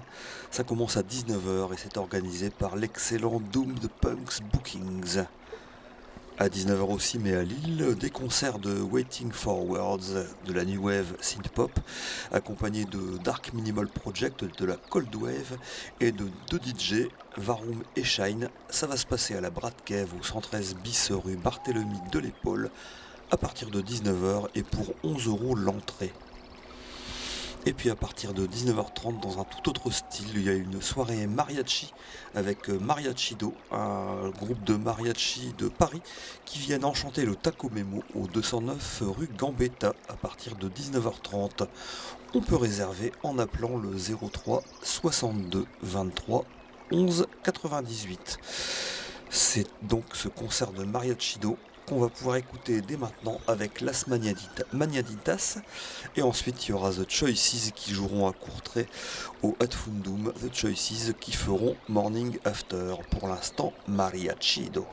Ça 0.51 0.63
commence 0.63 0.97
à 0.97 1.01
19h 1.01 1.73
et 1.73 1.77
c'est 1.77 1.97
organisé 1.97 2.51
par 2.51 2.75
l'excellent 2.75 3.41
Doom 3.51 3.73
the 3.79 3.87
Punks 3.87 4.43
Bookings. 4.51 5.25
À 6.39 6.49
19h 6.49 6.93
aussi, 6.93 7.17
mais 7.17 7.33
à 7.33 7.41
Lille, 7.41 7.95
des 7.99 8.11
concerts 8.11 8.59
de 8.59 8.79
Waiting 8.79 9.31
for 9.31 9.67
Words 9.67 10.27
de 10.45 10.53
la 10.53 10.65
New 10.65 10.85
Wave 10.85 11.15
Synthpop, 11.19 11.71
accompagnés 12.31 12.85
de 12.85 13.17
Dark 13.23 13.53
Minimal 13.53 13.87
Project, 13.87 14.45
de 14.45 14.65
la 14.65 14.75
Cold 14.75 15.15
Wave 15.15 15.57
et 15.99 16.11
de 16.11 16.27
deux 16.51 16.59
DJ, 16.59 17.07
Varum 17.37 17.81
et 17.95 18.03
Shine. 18.03 18.49
Ça 18.69 18.85
va 18.85 18.97
se 18.97 19.07
passer 19.07 19.35
à 19.35 19.41
la 19.41 19.49
Brad 19.49 19.73
Cave 19.83 20.09
au 20.13 20.23
113 20.23 20.75
bis 20.83 21.11
rue 21.11 21.37
Barthélemy 21.37 21.97
de 22.11 22.19
l'Épaule 22.19 22.69
à 23.31 23.37
partir 23.37 23.71
de 23.71 23.81
19h 23.81 24.49
et 24.53 24.61
pour 24.61 24.93
11 25.03 25.27
euros 25.27 25.55
l'entrée. 25.55 26.13
Et 27.67 27.73
puis 27.73 27.89
à 27.89 27.95
partir 27.95 28.33
de 28.33 28.47
19h30, 28.47 29.19
dans 29.19 29.41
un 29.41 29.43
tout 29.43 29.69
autre 29.69 29.91
style, 29.91 30.29
il 30.35 30.41
y 30.41 30.47
a 30.47 30.53
une 30.53 30.81
soirée 30.81 31.27
mariachi 31.27 31.93
avec 32.33 32.69
euh, 32.69 32.79
Mariachido, 32.79 33.53
un 33.73 34.29
groupe 34.29 34.63
de 34.63 34.75
mariachi 34.75 35.53
de 35.57 35.67
Paris 35.67 36.01
qui 36.45 36.59
viennent 36.59 36.85
enchanter 36.85 37.25
le 37.25 37.35
Taco 37.35 37.69
Memo 37.69 38.03
au 38.15 38.25
209 38.27 39.03
rue 39.17 39.27
Gambetta 39.37 39.93
à 40.07 40.13
partir 40.13 40.55
de 40.55 40.69
19h30. 40.69 41.67
On 42.33 42.39
peut 42.39 42.55
réserver 42.55 43.11
en 43.21 43.37
appelant 43.37 43.75
le 43.75 43.97
03 43.97 44.63
62 44.81 45.65
23 45.81 46.45
11 46.91 47.27
98. 47.43 48.37
C'est 49.29 49.67
donc 49.81 50.05
ce 50.13 50.29
concert 50.29 50.71
de 50.71 50.85
Mariachido 50.85 51.57
qu'on 51.87 51.99
va 51.99 52.09
pouvoir 52.09 52.35
écouter 52.35 52.81
dès 52.81 52.97
maintenant 52.97 53.39
avec 53.47 53.81
Las 53.81 54.07
Maniaditas. 54.07 55.59
Et 56.15 56.21
ensuite, 56.21 56.67
il 56.67 56.71
y 56.71 56.73
aura 56.73 56.91
The 56.91 57.09
Choices 57.09 57.71
qui 57.73 57.93
joueront 57.93 58.27
à 58.27 58.33
Courtrai 58.33 58.87
au 59.41 59.55
Adfundum. 59.61 60.33
The 60.33 60.53
Choices 60.53 61.13
qui 61.19 61.31
feront 61.31 61.75
Morning 61.87 62.37
After. 62.43 62.95
Pour 63.09 63.27
l'instant, 63.29 63.73
Mariachido. 63.87 64.85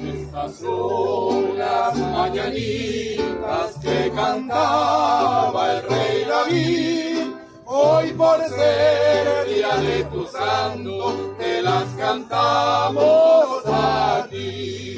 Estas. 0.00 0.62
Hoy 7.80 8.12
por 8.14 8.38
ser 8.48 9.28
el 9.28 9.54
día 9.54 9.76
de 9.76 10.02
tu 10.06 10.26
santo, 10.26 11.36
te 11.38 11.62
las 11.62 11.84
cantamos 11.96 13.62
a 13.66 14.26
ti. 14.28 14.96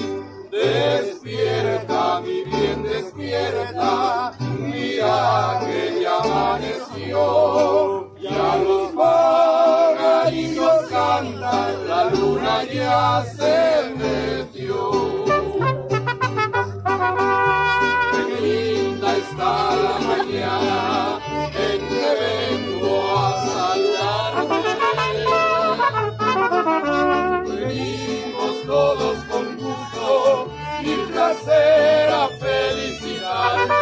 Despierta, 0.50 2.22
mi 2.22 2.42
bien, 2.42 2.82
despierta, 2.82 4.32
mira 4.60 5.60
que 5.60 6.00
ya 6.00 6.16
amaneció. 6.20 8.14
Ya 8.18 8.56
los 8.56 8.92
pajaritos 8.92 10.86
cantan, 10.88 11.86
la 11.86 12.04
luna 12.04 12.64
ya 12.64 13.26
se 13.36 13.92
metió. 13.94 14.90
Qué 18.26 18.40
linda 18.40 19.16
está 19.18 19.76
la 19.76 19.98
mañana 19.98 20.89
Venimos 26.62 28.54
todos 28.66 29.16
con 29.24 29.56
gusto 29.56 30.52
y 30.82 30.94
placer 31.10 32.10
a 32.10 32.28
felicitarte. 32.38 33.74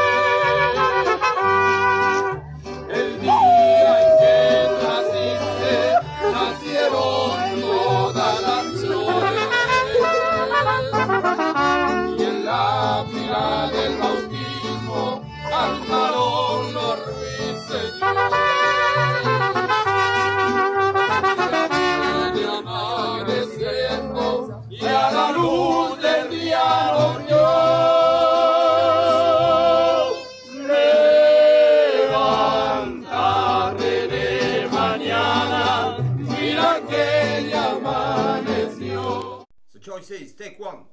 El 2.88 3.20
día 3.20 4.02
en 4.02 4.10
que 4.20 4.38
naciste, 4.84 5.76
nacieron 6.32 7.60
todas 7.60 8.42
las 8.42 8.64
flores. 8.80 9.48
Y 12.16 12.22
en 12.22 12.44
la 12.44 13.04
fila 13.10 13.70
del 13.72 13.94
bautismo 13.98 15.22
cantaron 15.50 16.74
los 16.74 16.96
ruiseñores. 17.06 18.67
make 40.48 40.58
one. 40.58 40.87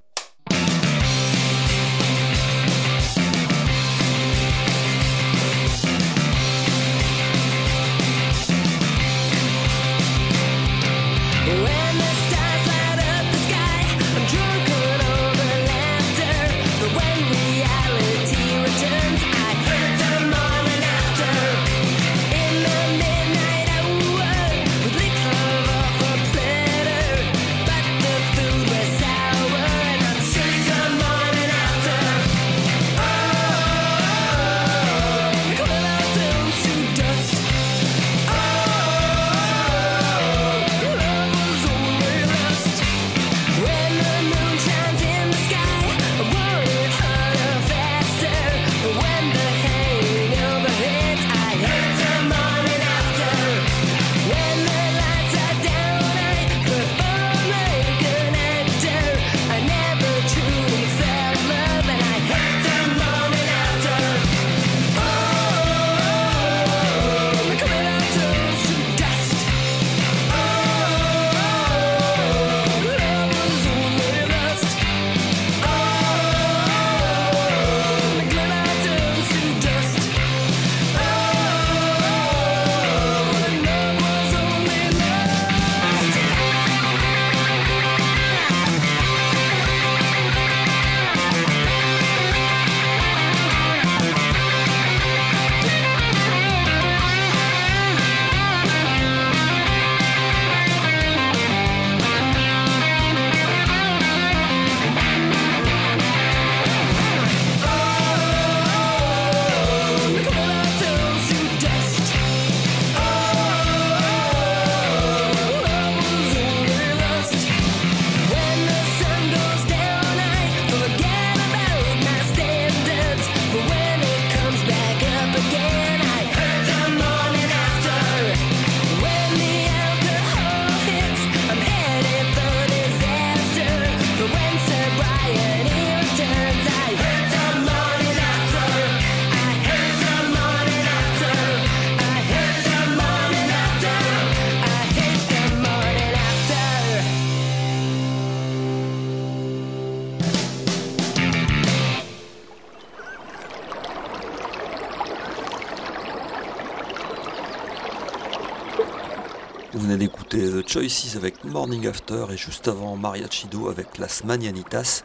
Choices 160.88 161.16
avec 161.16 161.44
Morning 161.46 161.88
After 161.88 162.28
et 162.32 162.38
juste 162.38 162.68
avant 162.68 162.96
Mariachido 162.96 163.70
avec 163.70 163.98
Las 163.98 164.24
Mañanitas. 164.24 165.04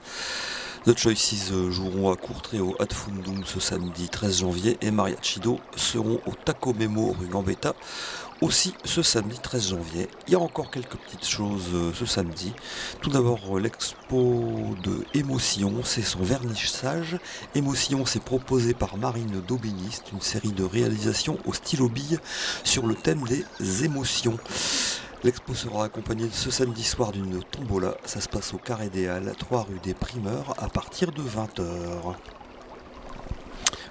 The 0.85 0.95
Choices 0.97 1.53
joueront 1.71 2.13
à 2.13 2.17
Courtrai 2.17 2.61
au 2.61 2.77
Fundum 2.93 3.43
ce 3.47 3.61
samedi 3.61 4.11
13 4.11 4.41
janvier 4.41 4.77
et 4.83 4.91
Mariachido 4.91 5.59
seront 5.77 6.21
au 6.27 6.33
Taco 6.45 6.75
Memo 6.75 7.15
rue 7.19 7.29
Gambetta 7.29 7.75
aussi 8.43 8.75
ce 8.85 9.03
samedi 9.03 9.39
13 9.39 9.71
janvier. 9.71 10.09
Il 10.27 10.33
y 10.33 10.37
a 10.37 10.41
encore 10.41 10.71
quelques 10.71 10.97
petites 10.97 11.27
choses 11.27 11.69
euh, 11.75 11.93
ce 11.95 12.07
samedi. 12.07 12.53
Tout 13.01 13.11
d'abord 13.11 13.41
euh, 13.57 13.61
l'expo 13.61 14.77
de 14.83 15.05
Émotion, 15.15 15.81
c'est 15.85 16.03
son 16.03 16.23
vernissage. 16.23 17.19
Émotion, 17.55 18.05
c'est 18.07 18.23
proposé 18.23 18.75
par 18.75 18.97
Marine 18.97 19.43
Daubéniste, 19.47 20.13
une 20.13 20.21
série 20.21 20.53
de 20.53 20.65
réalisations 20.65 21.39
au 21.47 21.53
stylo 21.53 21.89
bille 21.89 22.19
sur 22.65 22.87
le 22.87 22.95
thème 22.95 23.25
des 23.59 23.85
émotions. 23.85 24.39
L'expo 25.23 25.53
sera 25.55 25.85
accompagnée 25.85 26.31
ce 26.33 26.51
samedi 26.51 26.83
soir 26.83 27.13
d'une 27.13 27.45
tombola. 27.45 27.95
Ça 28.07 28.23
se 28.23 28.29
passe 28.29 28.55
au 28.55 28.57
Carré 28.57 28.89
des 28.89 29.07
Halles, 29.07 29.35
3 29.39 29.67
rue 29.69 29.79
des 29.81 29.93
Primeurs, 29.93 30.55
à 30.57 30.71
partir 30.71 31.13
de 31.13 31.21
20h. 31.21 32.15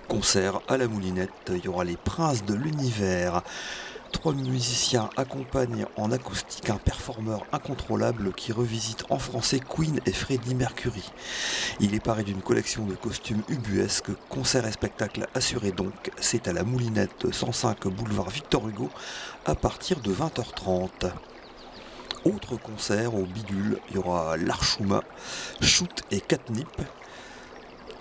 Concert 0.07 0.59
à 0.67 0.77
la 0.77 0.87
Moulinette, 0.87 1.29
il 1.49 1.65
y 1.65 1.67
aura 1.67 1.83
les 1.83 1.97
Princes 1.97 2.43
de 2.45 2.55
l'Univers. 2.55 3.43
Trois 4.11 4.33
musiciens 4.33 5.09
accompagnent 5.17 5.85
en 5.95 6.11
acoustique 6.11 6.69
un 6.69 6.77
performeur 6.77 7.45
incontrôlable 7.51 8.33
qui 8.33 8.51
revisite 8.51 9.05
en 9.09 9.19
français 9.19 9.59
Queen 9.59 10.01
et 10.05 10.11
Freddie 10.11 10.55
Mercury. 10.55 11.11
Il 11.79 11.93
est 11.93 12.03
paré 12.03 12.23
d'une 12.23 12.41
collection 12.41 12.85
de 12.85 12.95
costumes 12.95 13.43
ubuesques, 13.47 14.11
concert 14.29 14.65
et 14.65 14.71
spectacle 14.71 15.27
assurés 15.35 15.71
donc. 15.71 16.11
C'est 16.19 16.47
à 16.47 16.53
la 16.53 16.63
Moulinette 16.63 17.31
105 17.31 17.87
boulevard 17.87 18.29
Victor 18.29 18.67
Hugo 18.67 18.89
à 19.45 19.55
partir 19.55 19.99
de 20.01 20.13
20h30. 20.13 21.11
Autre 22.25 22.57
concert 22.57 23.15
au 23.15 23.23
Bidule, 23.23 23.79
il 23.89 23.95
y 23.95 23.99
aura 23.99 24.35
l'Archuma, 24.35 25.01
Shoot 25.61 26.03
et 26.11 26.19
Catnip. 26.19 26.81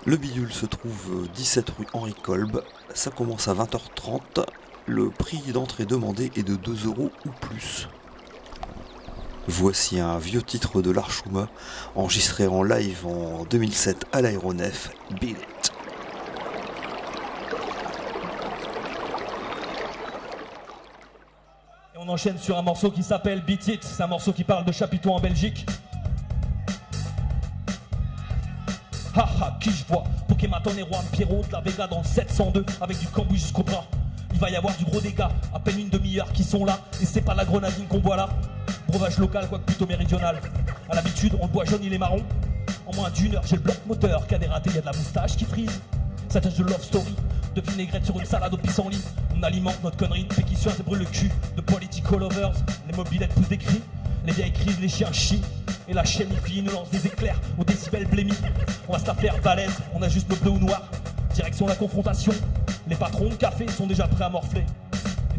Le 0.05 0.17
Bidule 0.17 0.53
se 0.53 0.67
trouve 0.67 1.29
17 1.35 1.71
rue 1.71 1.87
Henri 1.93 2.15
Kolb. 2.15 2.63
Ça 2.95 3.11
commence 3.11 3.47
à 3.47 3.55
20h30 3.55 4.45
le 4.89 5.11
prix 5.11 5.43
d'entrée 5.53 5.85
demandé 5.85 6.33
est 6.35 6.43
de 6.43 6.57
2 6.57 6.87
euros 6.87 7.11
ou 7.27 7.31
plus. 7.31 7.89
Voici 9.47 10.01
un 10.01 10.19
vieux 10.19 10.43
titre 10.43 10.81
de 10.81 10.91
l'Archuma, 10.91 11.49
enregistré 11.95 12.47
en 12.47 12.63
live 12.63 13.07
en 13.07 13.45
2007 13.45 14.07
à 14.13 14.23
l'aéronef, 14.23 14.91
Beat 15.21 15.37
It. 15.39 15.73
Et 21.95 21.99
on 21.99 22.09
enchaîne 22.09 22.39
sur 22.39 22.57
un 22.57 22.63
morceau 22.63 22.91
qui 22.91 23.03
s'appelle 23.03 23.43
Beat 23.43 23.69
It, 23.69 23.85
c'est 23.85 24.03
un 24.03 24.07
morceau 24.07 24.33
qui 24.33 24.45
parle 24.45 24.65
de 24.65 24.73
chapiteau 24.73 25.11
en 25.11 25.21
Belgique. 25.21 25.67
Haha, 29.15 29.59
qui 29.61 29.71
je 29.71 29.85
vois? 29.87 30.05
Pokémon 30.29 30.57
et 30.65 30.85
Juan 30.85 31.05
Pierrot 31.13 31.43
de 31.47 31.53
la 31.53 31.61
Vega 31.61 31.87
dans 31.87 31.99
le 31.99 32.05
702 32.05 32.65
avec 32.81 32.99
du 32.99 33.07
cambouis 33.09 33.39
jusqu'au 33.39 33.63
bras. 33.63 33.85
Il 34.39 34.41
va 34.41 34.51
y 34.51 34.55
avoir 34.57 34.77
du 34.77 34.85
gros 34.85 35.01
dégât, 35.01 35.33
à 35.53 35.59
peine 35.59 35.81
une 35.81 35.89
demi-heure 35.89 36.33
qui 36.33 36.45
sont 36.45 36.65
là, 36.65 36.79
et 37.03 37.05
c'est 37.05 37.23
pas 37.23 37.35
la 37.35 37.45
grenadine 37.45 37.87
qu'on 37.89 37.99
boit 37.99 38.17
là. 38.17 38.29
Breuvage 38.87 39.19
local, 39.19 39.49
quoique 39.49 39.65
plutôt 39.65 39.85
méridional. 39.85 40.41
À 40.89 40.95
l'habitude, 40.95 41.37
on 41.41 41.47
le 41.47 41.53
boit 41.53 41.65
jaune, 41.65 41.81
il 41.83 41.93
est 41.93 41.99
marron. 41.99 42.23
En 42.87 42.95
moins 42.95 43.11
d'une 43.11 43.35
heure, 43.35 43.43
j'ai 43.45 43.57
le 43.57 43.63
bloc 43.63 43.77
moteur 43.89 44.25
qui 44.29 44.37
a 44.37 44.39
dératé, 44.39 44.71
y 44.71 44.79
a 44.79 44.81
de 44.81 44.87
la 44.87 44.93
moustache 44.93 45.37
qui 45.37 45.45
frise. 45.45 45.81
Ça 46.29 46.41
tâche 46.41 46.55
de 46.55 46.63
love 46.63 46.85
story, 46.85 47.17
de 47.57 47.61
vinaigrette 47.61 48.05
sur 48.05 48.17
une 48.17 48.27
salade 48.27 48.55
au 48.55 48.57
pissenlit. 48.59 49.03
On 49.37 49.43
alimente 49.43 49.83
notre 49.83 49.97
connerie, 49.97 50.23
de 50.23 50.33
péquition, 50.33 50.71
ça 50.71 50.85
brûle 50.85 51.01
le 51.01 51.07
cul. 51.07 51.33
De 51.57 51.61
political 51.61 52.21
lovers, 52.21 52.53
les 52.89 52.97
mobilettes 52.97 53.35
poussent 53.35 53.49
des 53.49 53.59
cris. 53.59 53.83
Les 54.25 54.33
vieilles 54.35 54.53
crises, 54.53 54.79
les 54.79 54.89
chiens 54.89 55.11
chient. 55.11 55.43
Et 55.89 55.95
la 55.95 56.05
chimie 56.05 56.37
nous 56.63 56.71
lance 56.71 56.91
des 56.91 57.05
éclairs 57.09 57.41
au 57.59 57.65
décibel 57.65 58.07
blémi. 58.07 58.35
On 58.87 58.93
va 58.93 59.01
se 59.01 59.07
la 59.07 59.15
faire 59.15 59.37
balèze, 59.43 59.75
on 59.95 60.03
a 60.03 60.09
juste 60.09 60.31
nos 60.31 60.37
bleu 60.37 60.51
ou 60.53 60.59
noir. 60.61 60.89
Direction 61.35 61.67
la 61.67 61.75
confrontation, 61.75 62.33
les 62.89 62.97
patrons 62.97 63.29
de 63.29 63.35
café 63.35 63.69
sont 63.69 63.87
déjà 63.87 64.07
prêts 64.07 64.25
à 64.25 64.31
morfler. 64.31 64.65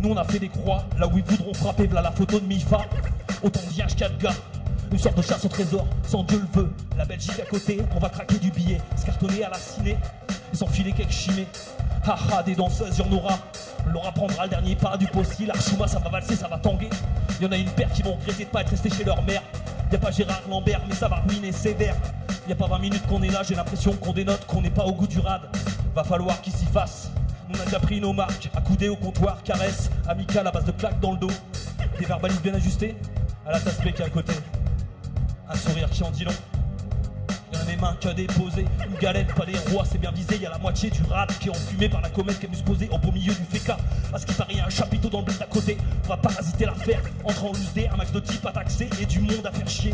Nous 0.01 0.09
on 0.09 0.17
a 0.17 0.23
fait 0.23 0.39
des 0.39 0.49
croix, 0.49 0.85
là 0.97 1.07
où 1.07 1.17
ils 1.17 1.23
voudront 1.23 1.53
frapper, 1.53 1.87
voilà 1.87 2.03
la 2.03 2.11
photo 2.11 2.39
de 2.39 2.45
Mifa. 2.45 2.79
Autant 3.41 3.61
de 3.61 3.73
vierges 3.73 3.95
quatre 3.95 4.17
gars, 4.17 4.33
une 4.91 4.99
sorte 4.99 5.17
de 5.17 5.21
chasse 5.21 5.43
au 5.45 5.47
trésor, 5.47 5.85
sans 6.07 6.23
Dieu 6.23 6.39
le 6.39 6.61
veut. 6.61 6.69
La 6.97 7.05
Belgique 7.05 7.39
à 7.39 7.45
côté, 7.45 7.79
on 7.95 7.99
va 7.99 8.09
craquer 8.09 8.37
du 8.37 8.51
billet, 8.51 8.79
se 8.97 9.05
cartonner 9.05 9.43
à 9.43 9.49
la 9.49 9.57
ciné, 9.57 9.97
s'enfiler 10.53 10.91
quelques 10.91 11.11
chimées. 11.11 11.47
Haha, 12.05 12.43
des 12.43 12.55
danseuses, 12.55 12.97
y'en 12.97 13.11
aura. 13.11 13.37
Laura 13.87 14.11
prendra 14.11 14.43
le 14.43 14.49
dernier 14.49 14.75
pas 14.75 14.97
du 14.97 15.07
possible, 15.07 15.47
l'Archuma 15.47 15.87
ça 15.87 15.99
va 15.99 16.09
valser, 16.09 16.35
ça 16.35 16.47
va 16.47 16.57
tanguer. 16.57 16.89
Y 17.41 17.45
en 17.45 17.51
a 17.51 17.57
une 17.57 17.69
paire 17.71 17.91
qui 17.91 18.03
vont 18.03 18.15
regretter 18.15 18.45
de 18.45 18.49
pas 18.49 18.61
être 18.61 18.69
restés 18.69 18.89
chez 18.89 19.03
leur 19.03 19.21
mère. 19.23 19.41
Y 19.91 19.95
a 19.95 19.99
pas 19.99 20.11
Gérard 20.11 20.41
Lambert, 20.49 20.81
mais 20.87 20.95
ça 20.95 21.07
va 21.07 21.17
ruiner 21.27 21.51
sévère. 21.51 21.95
Y 22.47 22.51
a 22.51 22.55
pas 22.55 22.67
20 22.67 22.79
minutes 22.79 23.07
qu'on 23.07 23.21
est 23.21 23.29
là, 23.29 23.41
j'ai 23.43 23.55
l'impression 23.55 23.93
qu'on 23.93 24.13
dénote, 24.13 24.45
qu'on 24.45 24.61
n'est 24.61 24.69
pas 24.69 24.85
au 24.85 24.91
goût 24.91 25.07
du 25.07 25.19
rad. 25.19 25.41
Va 25.95 26.03
falloir 26.03 26.39
qu'ils 26.41 26.53
s'y 26.53 26.65
fassent. 26.65 27.09
On 27.49 27.59
a 27.59 27.65
déjà 27.65 27.79
pris 27.79 27.99
nos 27.99 28.13
marques, 28.13 28.49
accoudés 28.55 28.89
au 28.89 28.95
comptoir, 28.95 29.41
caresse, 29.41 29.89
amical 30.07 30.45
à 30.45 30.51
base 30.51 30.65
de 30.65 30.71
claques 30.71 30.99
dans 30.99 31.13
le 31.13 31.17
dos. 31.17 31.31
Des 31.97 32.05
verbalises 32.05 32.41
bien 32.41 32.53
ajustés, 32.53 32.95
à 33.45 33.53
la 33.53 33.59
tasse 33.59 33.79
qui 33.79 34.03
à 34.03 34.09
côté. 34.09 34.33
Un 35.49 35.55
sourire 35.55 35.89
qui 35.89 36.03
en 36.03 36.11
dit 36.11 36.25
long. 36.25 36.31
Mains 37.81 37.95
qu'a 37.99 38.13
déposé 38.13 38.65
une 38.85 38.97
galette, 38.99 39.33
pas 39.35 39.45
les 39.45 39.57
rois, 39.71 39.85
c'est 39.89 39.97
bien 39.97 40.11
visé. 40.11 40.37
Y'a 40.37 40.49
la 40.49 40.57
moitié 40.57 40.89
du 40.89 41.01
rat 41.03 41.27
qui 41.39 41.47
est 41.47 41.51
enfumé 41.51 41.87
par 41.87 42.01
la 42.01 42.09
comète 42.09 42.39
qui 42.39 42.45
est 42.45 42.49
venue 42.49 42.89
au 42.91 42.97
beau 42.97 43.11
milieu 43.11 43.33
du 43.33 43.43
féca. 43.57 43.77
À 44.13 44.17
ce 44.17 44.25
qui 44.25 44.33
paraît, 44.33 44.55
y 44.55 44.59
a 44.59 44.65
un 44.65 44.69
chapiteau 44.69 45.07
dans 45.09 45.19
le 45.19 45.25
bled 45.25 45.37
d'à 45.37 45.45
côté. 45.45 45.77
On 46.05 46.09
va 46.09 46.17
parasiter 46.17 46.65
l'affaire, 46.65 47.01
entre 47.23 47.45
en 47.45 47.49
loose 47.49 47.71
un 47.91 47.95
max 47.95 48.11
de 48.11 48.19
types 48.19 48.45
à 48.45 48.51
taxer 48.51 48.89
et 49.01 49.05
du 49.05 49.19
monde 49.19 49.45
à 49.45 49.51
faire 49.51 49.69
chier. 49.69 49.93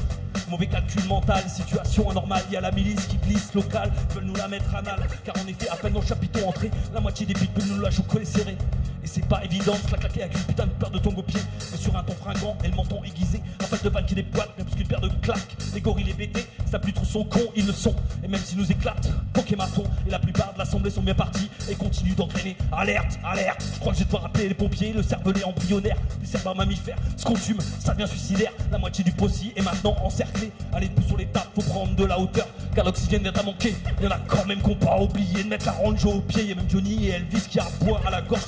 Mauvais 0.50 0.68
calcul 0.68 1.04
mental, 1.06 1.44
situation 1.48 2.10
anormale, 2.10 2.44
y 2.52 2.56
a 2.56 2.62
la 2.62 2.72
milice 2.72 3.06
qui 3.06 3.18
glisse 3.18 3.54
locale, 3.54 3.92
veulent 4.14 4.26
nous 4.26 4.36
la 4.36 4.48
mettre 4.48 4.76
anal. 4.76 5.08
Car 5.24 5.36
en 5.44 5.48
effet, 5.48 5.70
à 5.70 5.76
peine 5.76 5.94
dans 5.94 6.02
le 6.02 6.06
chapiteau 6.06 6.40
entré, 6.48 6.72
la 6.94 7.02
moitié 7.02 7.26
des 7.26 7.34
pitbulls 7.34 7.68
nous 7.68 7.82
la 7.82 7.90
collée 8.08 8.26
serrée. 8.26 8.58
Et 9.06 9.08
c'est 9.08 9.28
pas 9.28 9.40
évident 9.46 9.74
de 9.74 9.88
se 9.88 9.92
la 9.92 10.00
claquer 10.00 10.24
avec 10.24 10.36
une 10.36 10.44
putain 10.46 10.66
de 10.66 10.72
paire 10.72 10.90
de 10.90 10.98
tongs 10.98 11.14
au 11.16 11.22
pied. 11.22 11.40
Et 11.76 11.78
sur 11.78 11.96
un 11.96 12.02
ton 12.02 12.16
fringant 12.16 12.58
et 12.64 12.70
le 12.70 12.76
menton 12.76 13.04
aiguisé, 13.04 13.40
pack 13.70 13.84
de 13.84 13.90
balles 13.90 14.06
qui 14.08 14.16
déboîte, 14.16 14.50
même 14.58 14.66
qu'une 14.66 14.88
paire 14.88 15.00
de 15.00 15.10
claques. 15.22 15.56
Les 15.76 15.82
gorilles 15.82 16.06
les 16.06 16.26
BT, 16.26 16.48
ça 16.72 16.80
plus 16.80 16.92
trop 16.92 17.06
son 17.06 17.24
con, 17.24 17.42
ils 17.56 17.68
le 17.68 17.72
sont. 17.72 17.94
Et 18.24 18.28
même 18.28 18.42
s'ils 18.42 18.58
nous 18.58 18.72
éclatent, 18.72 19.08
Pokématon, 19.32 19.84
et 20.08 20.10
la 20.10 20.18
plupart 20.18 20.54
de 20.54 20.58
l'assemblée 20.58 20.90
sont 20.90 21.04
bien 21.04 21.14
partis 21.14 21.52
et 21.70 21.76
continuent 21.76 22.16
d'engrainer. 22.16 22.58
Alerte, 22.72 23.20
alerte, 23.24 23.64
je 23.76 23.80
crois 23.80 23.92
que 23.92 24.00
je 24.00 24.04
vais 24.04 24.06
devoir 24.06 24.26
appeler 24.26 24.48
les 24.48 24.56
pompiers, 24.56 24.92
le 24.92 25.04
cervelet 25.04 25.44
embryonnaire, 25.44 25.98
du 26.20 26.26
cerveau 26.26 26.56
mammifère, 26.56 26.98
se 27.16 27.26
consume, 27.26 27.60
ça 27.80 27.94
devient 27.94 28.08
suicidaire. 28.08 28.54
La 28.72 28.80
moitié 28.80 29.04
du 29.04 29.12
possi 29.12 29.54
est 29.56 29.62
maintenant 29.62 29.96
encerclé. 30.04 30.52
Allez, 30.74 30.88
pousse 30.88 31.06
sur 31.06 31.18
les 31.18 31.28
tables, 31.28 31.50
faut 31.54 31.62
prendre 31.62 31.96
de 31.96 32.06
la 32.06 32.20
hauteur, 32.20 32.48
car 32.74 32.86
l'oxygène 32.86 33.22
vient 33.22 33.34
à 33.34 33.44
manquer. 33.44 33.76
Y 34.02 34.08
en 34.08 34.12
a 34.12 34.20
quand 34.28 34.46
même 34.48 34.62
qu'on 34.62 34.74
pas 34.74 35.00
oublié 35.00 35.44
de 35.44 35.50
mettre 35.50 35.68
la 35.68 35.74
range 35.74 36.04
au 36.06 36.22
pied. 36.22 36.46
Y 36.46 36.54
a 36.54 36.56
même 36.56 36.70
Johnny 36.70 37.08
et 37.08 37.12
Elvis 37.12 37.48
qui 37.50 37.60
a 37.60 37.68
bois 37.82 38.02
à 38.06 38.10
la 38.10 38.22
gorge 38.22 38.42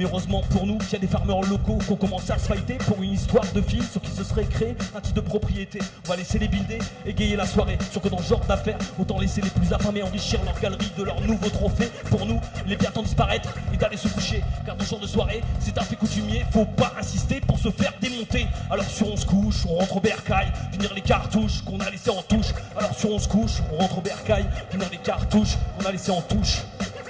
Mais 0.00 0.06
heureusement 0.06 0.42
pour 0.48 0.66
nous 0.66 0.78
qu'il 0.78 0.94
y 0.94 0.96
a 0.96 0.98
des 0.98 1.06
farmers 1.06 1.42
locaux 1.42 1.76
qui 1.76 1.92
ont 1.92 1.96
commencé 1.96 2.32
à 2.32 2.38
se 2.38 2.46
fighter 2.46 2.78
pour 2.86 3.02
une 3.02 3.12
histoire 3.12 3.44
de 3.54 3.60
film 3.60 3.84
sur 3.84 4.00
qui 4.00 4.10
se 4.10 4.24
serait 4.24 4.46
créé 4.46 4.74
un 4.96 5.00
titre 5.02 5.16
de 5.16 5.20
propriété. 5.20 5.78
On 6.06 6.08
va 6.08 6.16
laisser 6.16 6.38
les 6.38 6.48
builder, 6.48 6.78
égayer 7.04 7.36
la 7.36 7.44
soirée. 7.44 7.76
Sur 7.92 8.00
que 8.00 8.08
dans 8.08 8.16
ce 8.16 8.30
genre 8.30 8.40
d'affaires, 8.46 8.78
autant 8.98 9.18
laisser 9.18 9.42
les 9.42 9.50
plus 9.50 9.70
affamés 9.74 10.02
enrichir 10.02 10.42
leur 10.44 10.58
galerie 10.58 10.90
de 10.96 11.02
leurs 11.02 11.20
nouveaux 11.20 11.50
trophées. 11.50 11.90
Pour 12.08 12.24
nous, 12.24 12.40
il 12.64 12.72
est 12.72 12.76
bien 12.76 12.90
temps 12.90 13.02
disparaître 13.02 13.52
et 13.74 13.76
d'aller 13.76 13.98
se 13.98 14.08
coucher. 14.08 14.42
Car 14.64 14.74
dans 14.74 14.84
ce 14.84 14.90
genre 14.90 15.00
de 15.00 15.06
soirée, 15.06 15.42
c'est 15.58 15.76
un 15.76 15.82
fait 15.82 15.96
coutumier, 15.96 16.46
faut 16.50 16.64
pas 16.64 16.94
insister 16.98 17.42
pour 17.42 17.58
se 17.58 17.70
faire 17.70 17.92
démonter. 18.00 18.46
Alors 18.70 18.86
sur 18.86 19.12
on 19.12 19.18
se 19.18 19.26
couche, 19.26 19.66
on 19.68 19.74
rentre 19.74 19.98
au 19.98 20.00
bercail, 20.00 20.50
finir 20.72 20.94
les 20.94 21.02
cartouches 21.02 21.62
qu'on 21.62 21.78
a 21.80 21.90
laissées 21.90 22.08
en 22.08 22.22
touche. 22.22 22.54
Alors 22.74 22.94
sur 22.94 23.10
on 23.10 23.18
se 23.18 23.28
couche, 23.28 23.60
on 23.70 23.76
rentre 23.76 23.98
au 23.98 24.00
bercail, 24.00 24.46
finir 24.70 24.88
les 24.90 24.96
cartouches 24.96 25.58
qu'on 25.78 25.84
a 25.84 25.92
laissées 25.92 26.10
en 26.10 26.22
touche. 26.22 26.62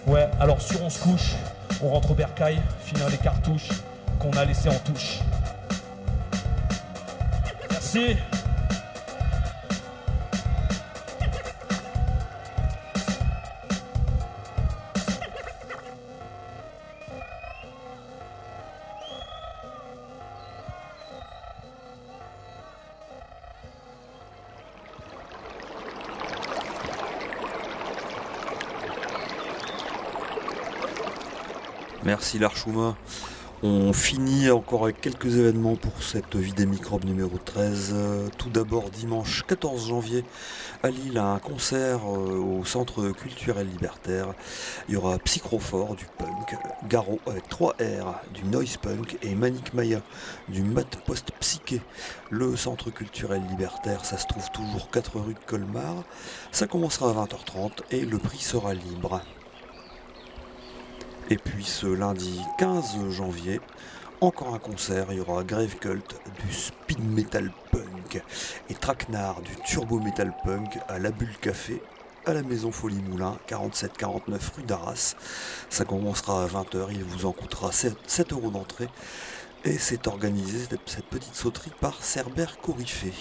Ouais, 0.08 0.28
alors 0.40 0.60
sur 0.60 0.82
on 0.82 0.90
se 0.90 0.98
couche, 0.98 1.34
on 1.82 1.88
rentre 1.88 2.10
au 2.10 2.14
bercail, 2.14 2.60
finir 2.84 3.08
les 3.08 3.16
cartouches 3.16 3.70
qu'on 4.18 4.30
a 4.32 4.44
laissées 4.44 4.68
en 4.68 4.78
touche. 4.78 5.20
Merci. 7.70 8.16
Merci 32.10 32.40
l'Archuma. 32.40 32.96
On 33.62 33.92
finit 33.92 34.50
encore 34.50 34.82
avec 34.82 35.00
quelques 35.00 35.36
événements 35.36 35.76
pour 35.76 36.02
cette 36.02 36.34
vie 36.34 36.52
des 36.52 36.66
microbes 36.66 37.04
numéro 37.04 37.38
13. 37.38 37.92
Euh, 37.92 38.28
Tout 38.36 38.50
d'abord, 38.50 38.90
dimanche 38.90 39.44
14 39.46 39.86
janvier, 39.86 40.24
à 40.82 40.90
Lille, 40.90 41.18
un 41.18 41.38
concert 41.38 42.00
euh, 42.00 42.36
au 42.40 42.64
Centre 42.64 43.10
culturel 43.10 43.68
libertaire. 43.68 44.34
Il 44.88 44.94
y 44.94 44.96
aura 44.96 45.20
Psychrophore 45.20 45.94
du 45.94 46.04
punk, 46.18 46.58
Garo 46.88 47.20
avec 47.28 47.48
3 47.48 47.74
R 47.74 48.18
du 48.34 48.42
noise 48.42 48.76
punk 48.76 49.16
et 49.22 49.36
Manic 49.36 49.72
Maya 49.72 50.00
du 50.48 50.64
mat 50.64 50.96
post-psyché. 51.06 51.80
Le 52.28 52.56
Centre 52.56 52.90
culturel 52.90 53.42
libertaire, 53.48 54.04
ça 54.04 54.18
se 54.18 54.26
trouve 54.26 54.50
toujours 54.50 54.90
4 54.90 55.20
rue 55.20 55.34
de 55.34 55.38
Colmar. 55.46 56.02
Ça 56.50 56.66
commencera 56.66 57.10
à 57.10 57.24
20h30 57.24 57.70
et 57.92 58.00
le 58.00 58.18
prix 58.18 58.40
sera 58.40 58.74
libre. 58.74 59.22
Et 61.30 61.36
puis 61.36 61.64
ce 61.64 61.86
lundi 61.86 62.40
15 62.58 63.08
janvier, 63.10 63.60
encore 64.20 64.52
un 64.52 64.58
concert, 64.58 65.06
il 65.10 65.18
y 65.18 65.20
aura 65.20 65.44
Grave 65.44 65.76
Cult 65.76 66.20
du 66.44 66.52
speed 66.52 66.98
metal 67.08 67.52
punk 67.70 68.20
et 68.68 68.74
Traquenard 68.74 69.40
du 69.42 69.54
turbo 69.64 70.00
metal 70.00 70.34
punk 70.44 70.78
à 70.88 70.98
la 70.98 71.12
Bulle 71.12 71.36
Café 71.40 71.80
à 72.26 72.34
la 72.34 72.42
Maison 72.42 72.72
Folie 72.72 73.00
Moulin, 73.08 73.38
47-49 73.48 74.56
rue 74.56 74.62
d'Arras. 74.64 75.14
Ça 75.70 75.84
commencera 75.84 76.44
à 76.44 76.46
20h, 76.48 76.88
il 76.90 77.04
vous 77.04 77.26
en 77.26 77.32
coûtera 77.32 77.72
7, 77.72 77.94
7 78.06 78.32
euros 78.32 78.50
d'entrée. 78.50 78.88
Et 79.64 79.78
c'est 79.78 80.06
organisé, 80.06 80.66
cette, 80.86 81.06
petite 81.06 81.34
sauterie, 81.34 81.72
par 81.80 82.02
Cerbère 82.02 82.58
Corifé. 82.58 83.12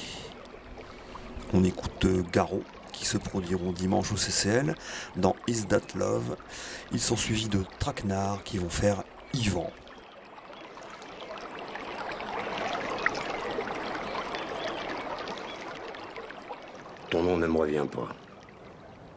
On 1.54 1.64
écoute 1.64 2.06
euh, 2.06 2.24
Garo, 2.32 2.64
qui 2.92 3.06
se 3.06 3.18
produiront 3.18 3.72
dimanche 3.72 4.12
au 4.12 4.18
CCL 4.18 4.76
dans 5.16 5.36
Is 5.48 5.66
That 5.68 5.96
Love. 5.96 6.36
Ils 6.92 7.00
sont 7.00 7.16
suivis 7.16 7.50
de 7.50 7.64
Traquenard 7.80 8.44
qui 8.44 8.58
vont 8.58 8.70
faire 8.70 9.04
Yvan. 9.34 9.72
Ton 17.10 17.24
nom 17.24 17.38
ne 17.38 17.48
me 17.48 17.58
revient 17.58 17.88
pas. 17.92 18.10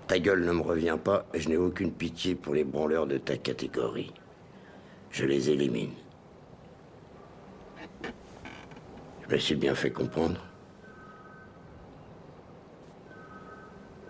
Ta 0.07 0.19
gueule 0.19 0.45
ne 0.45 0.53
me 0.53 0.63
revient 0.63 0.99
pas 1.03 1.27
et 1.35 1.41
je 1.41 1.49
n'ai 1.49 1.57
aucune 1.57 1.93
pitié 1.93 2.35
pour 2.35 2.55
les 2.55 2.65
branleurs 2.65 3.07
de 3.07 3.19
ta 3.19 3.37
catégorie. 3.37 4.13
Je 5.11 5.27
les 5.27 5.51
élimine. 5.51 5.93
Je 9.29 9.35
me 9.35 9.39
suis 9.39 9.55
bien 9.55 9.75
fait 9.75 9.91
comprendre. 9.91 10.41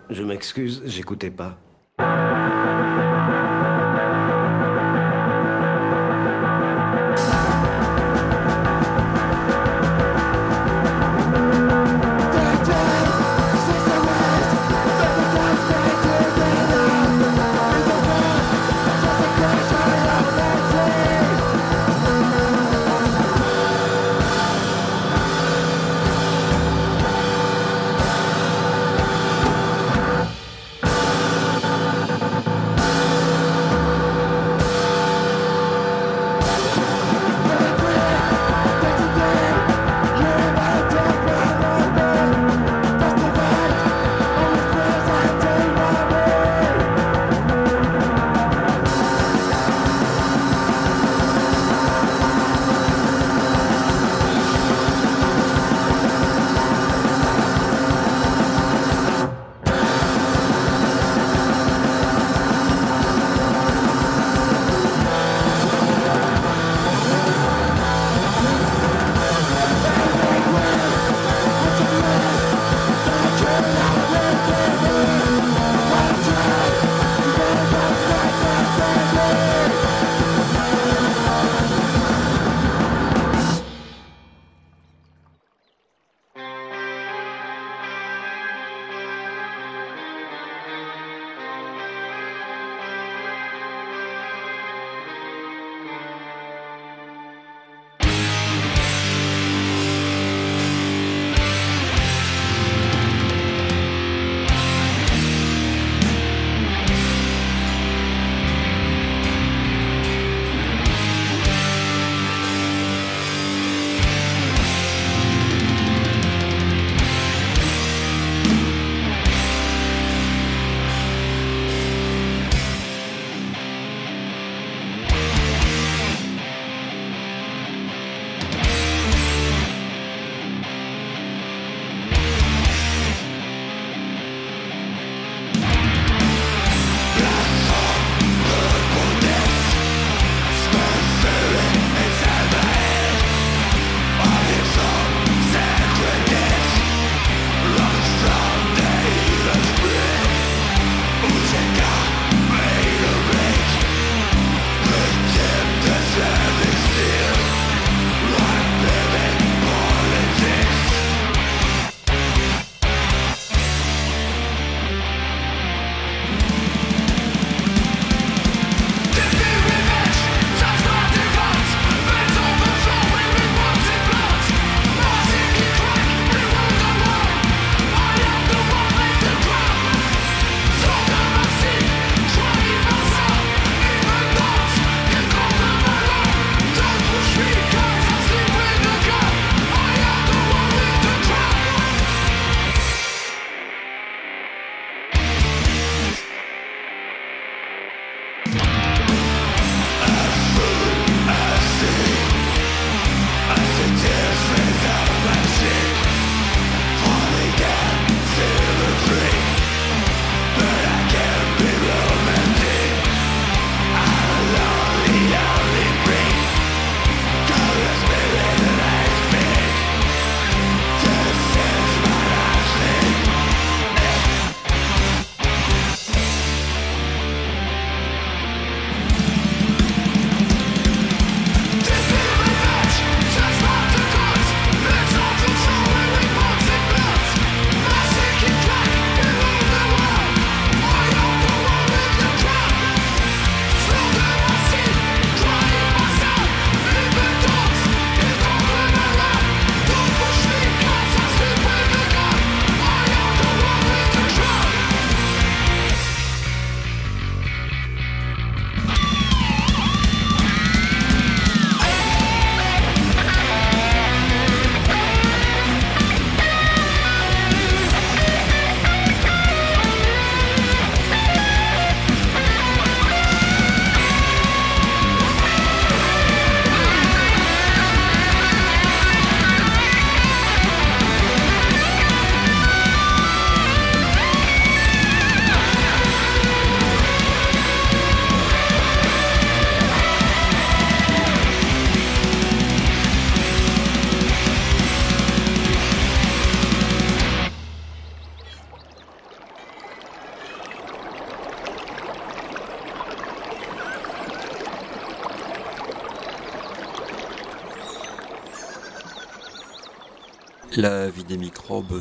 Je 0.09 0.23
m'excuse, 0.23 0.83
j'écoutais 0.85 1.31
pas. 1.31 1.57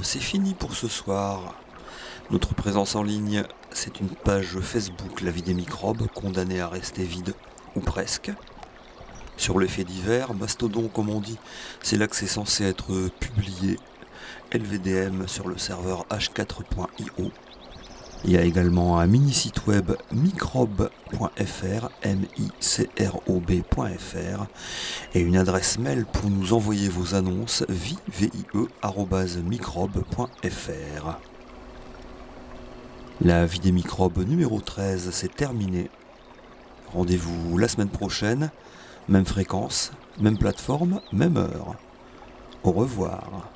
C'est 0.02 0.20
fini 0.20 0.54
pour 0.54 0.74
ce 0.74 0.88
soir. 0.88 1.54
Notre 2.30 2.54
présence 2.54 2.94
en 2.94 3.02
ligne, 3.02 3.44
c'est 3.70 4.00
une 4.00 4.08
page 4.08 4.58
Facebook 4.60 5.20
La 5.20 5.30
vie 5.30 5.42
des 5.42 5.54
microbes, 5.54 6.06
condamnée 6.14 6.60
à 6.60 6.68
rester 6.68 7.04
vide, 7.04 7.34
ou 7.76 7.80
presque. 7.80 8.30
Sur 9.36 9.58
les 9.58 9.68
faits 9.68 9.86
divers, 9.86 10.34
Mastodon 10.34 10.88
comme 10.88 11.10
on 11.10 11.20
dit, 11.20 11.38
c'est 11.82 11.96
là 11.96 12.06
que 12.06 12.16
c'est 12.16 12.26
censé 12.26 12.64
être 12.64 13.08
publié. 13.20 13.78
LVDM 14.52 15.26
sur 15.26 15.48
le 15.48 15.58
serveur 15.58 16.06
h4.io. 16.10 17.30
Il 18.24 18.30
y 18.30 18.36
a 18.36 18.42
également 18.42 19.00
un 19.00 19.06
mini 19.08 19.32
site 19.32 19.66
web 19.66 19.92
microbe.fr, 20.12 21.88
m 22.02 22.24
et 25.14 25.20
une 25.20 25.36
adresse 25.36 25.78
mail 25.78 26.06
pour 26.06 26.30
nous 26.30 26.52
envoyer 26.52 26.88
vos 26.88 27.16
annonces 27.16 27.64
vie 27.68 27.98
microbe.fr. 29.44 31.18
La 33.20 33.44
vie 33.44 33.60
des 33.60 33.72
microbes 33.72 34.26
numéro 34.26 34.60
13, 34.60 35.10
c'est 35.10 35.34
terminé. 35.34 35.90
Rendez-vous 36.92 37.58
la 37.58 37.66
semaine 37.66 37.88
prochaine, 37.88 38.50
même 39.08 39.26
fréquence, 39.26 39.90
même 40.20 40.38
plateforme, 40.38 41.00
même 41.12 41.36
heure. 41.36 41.74
Au 42.62 42.70
revoir. 42.70 43.51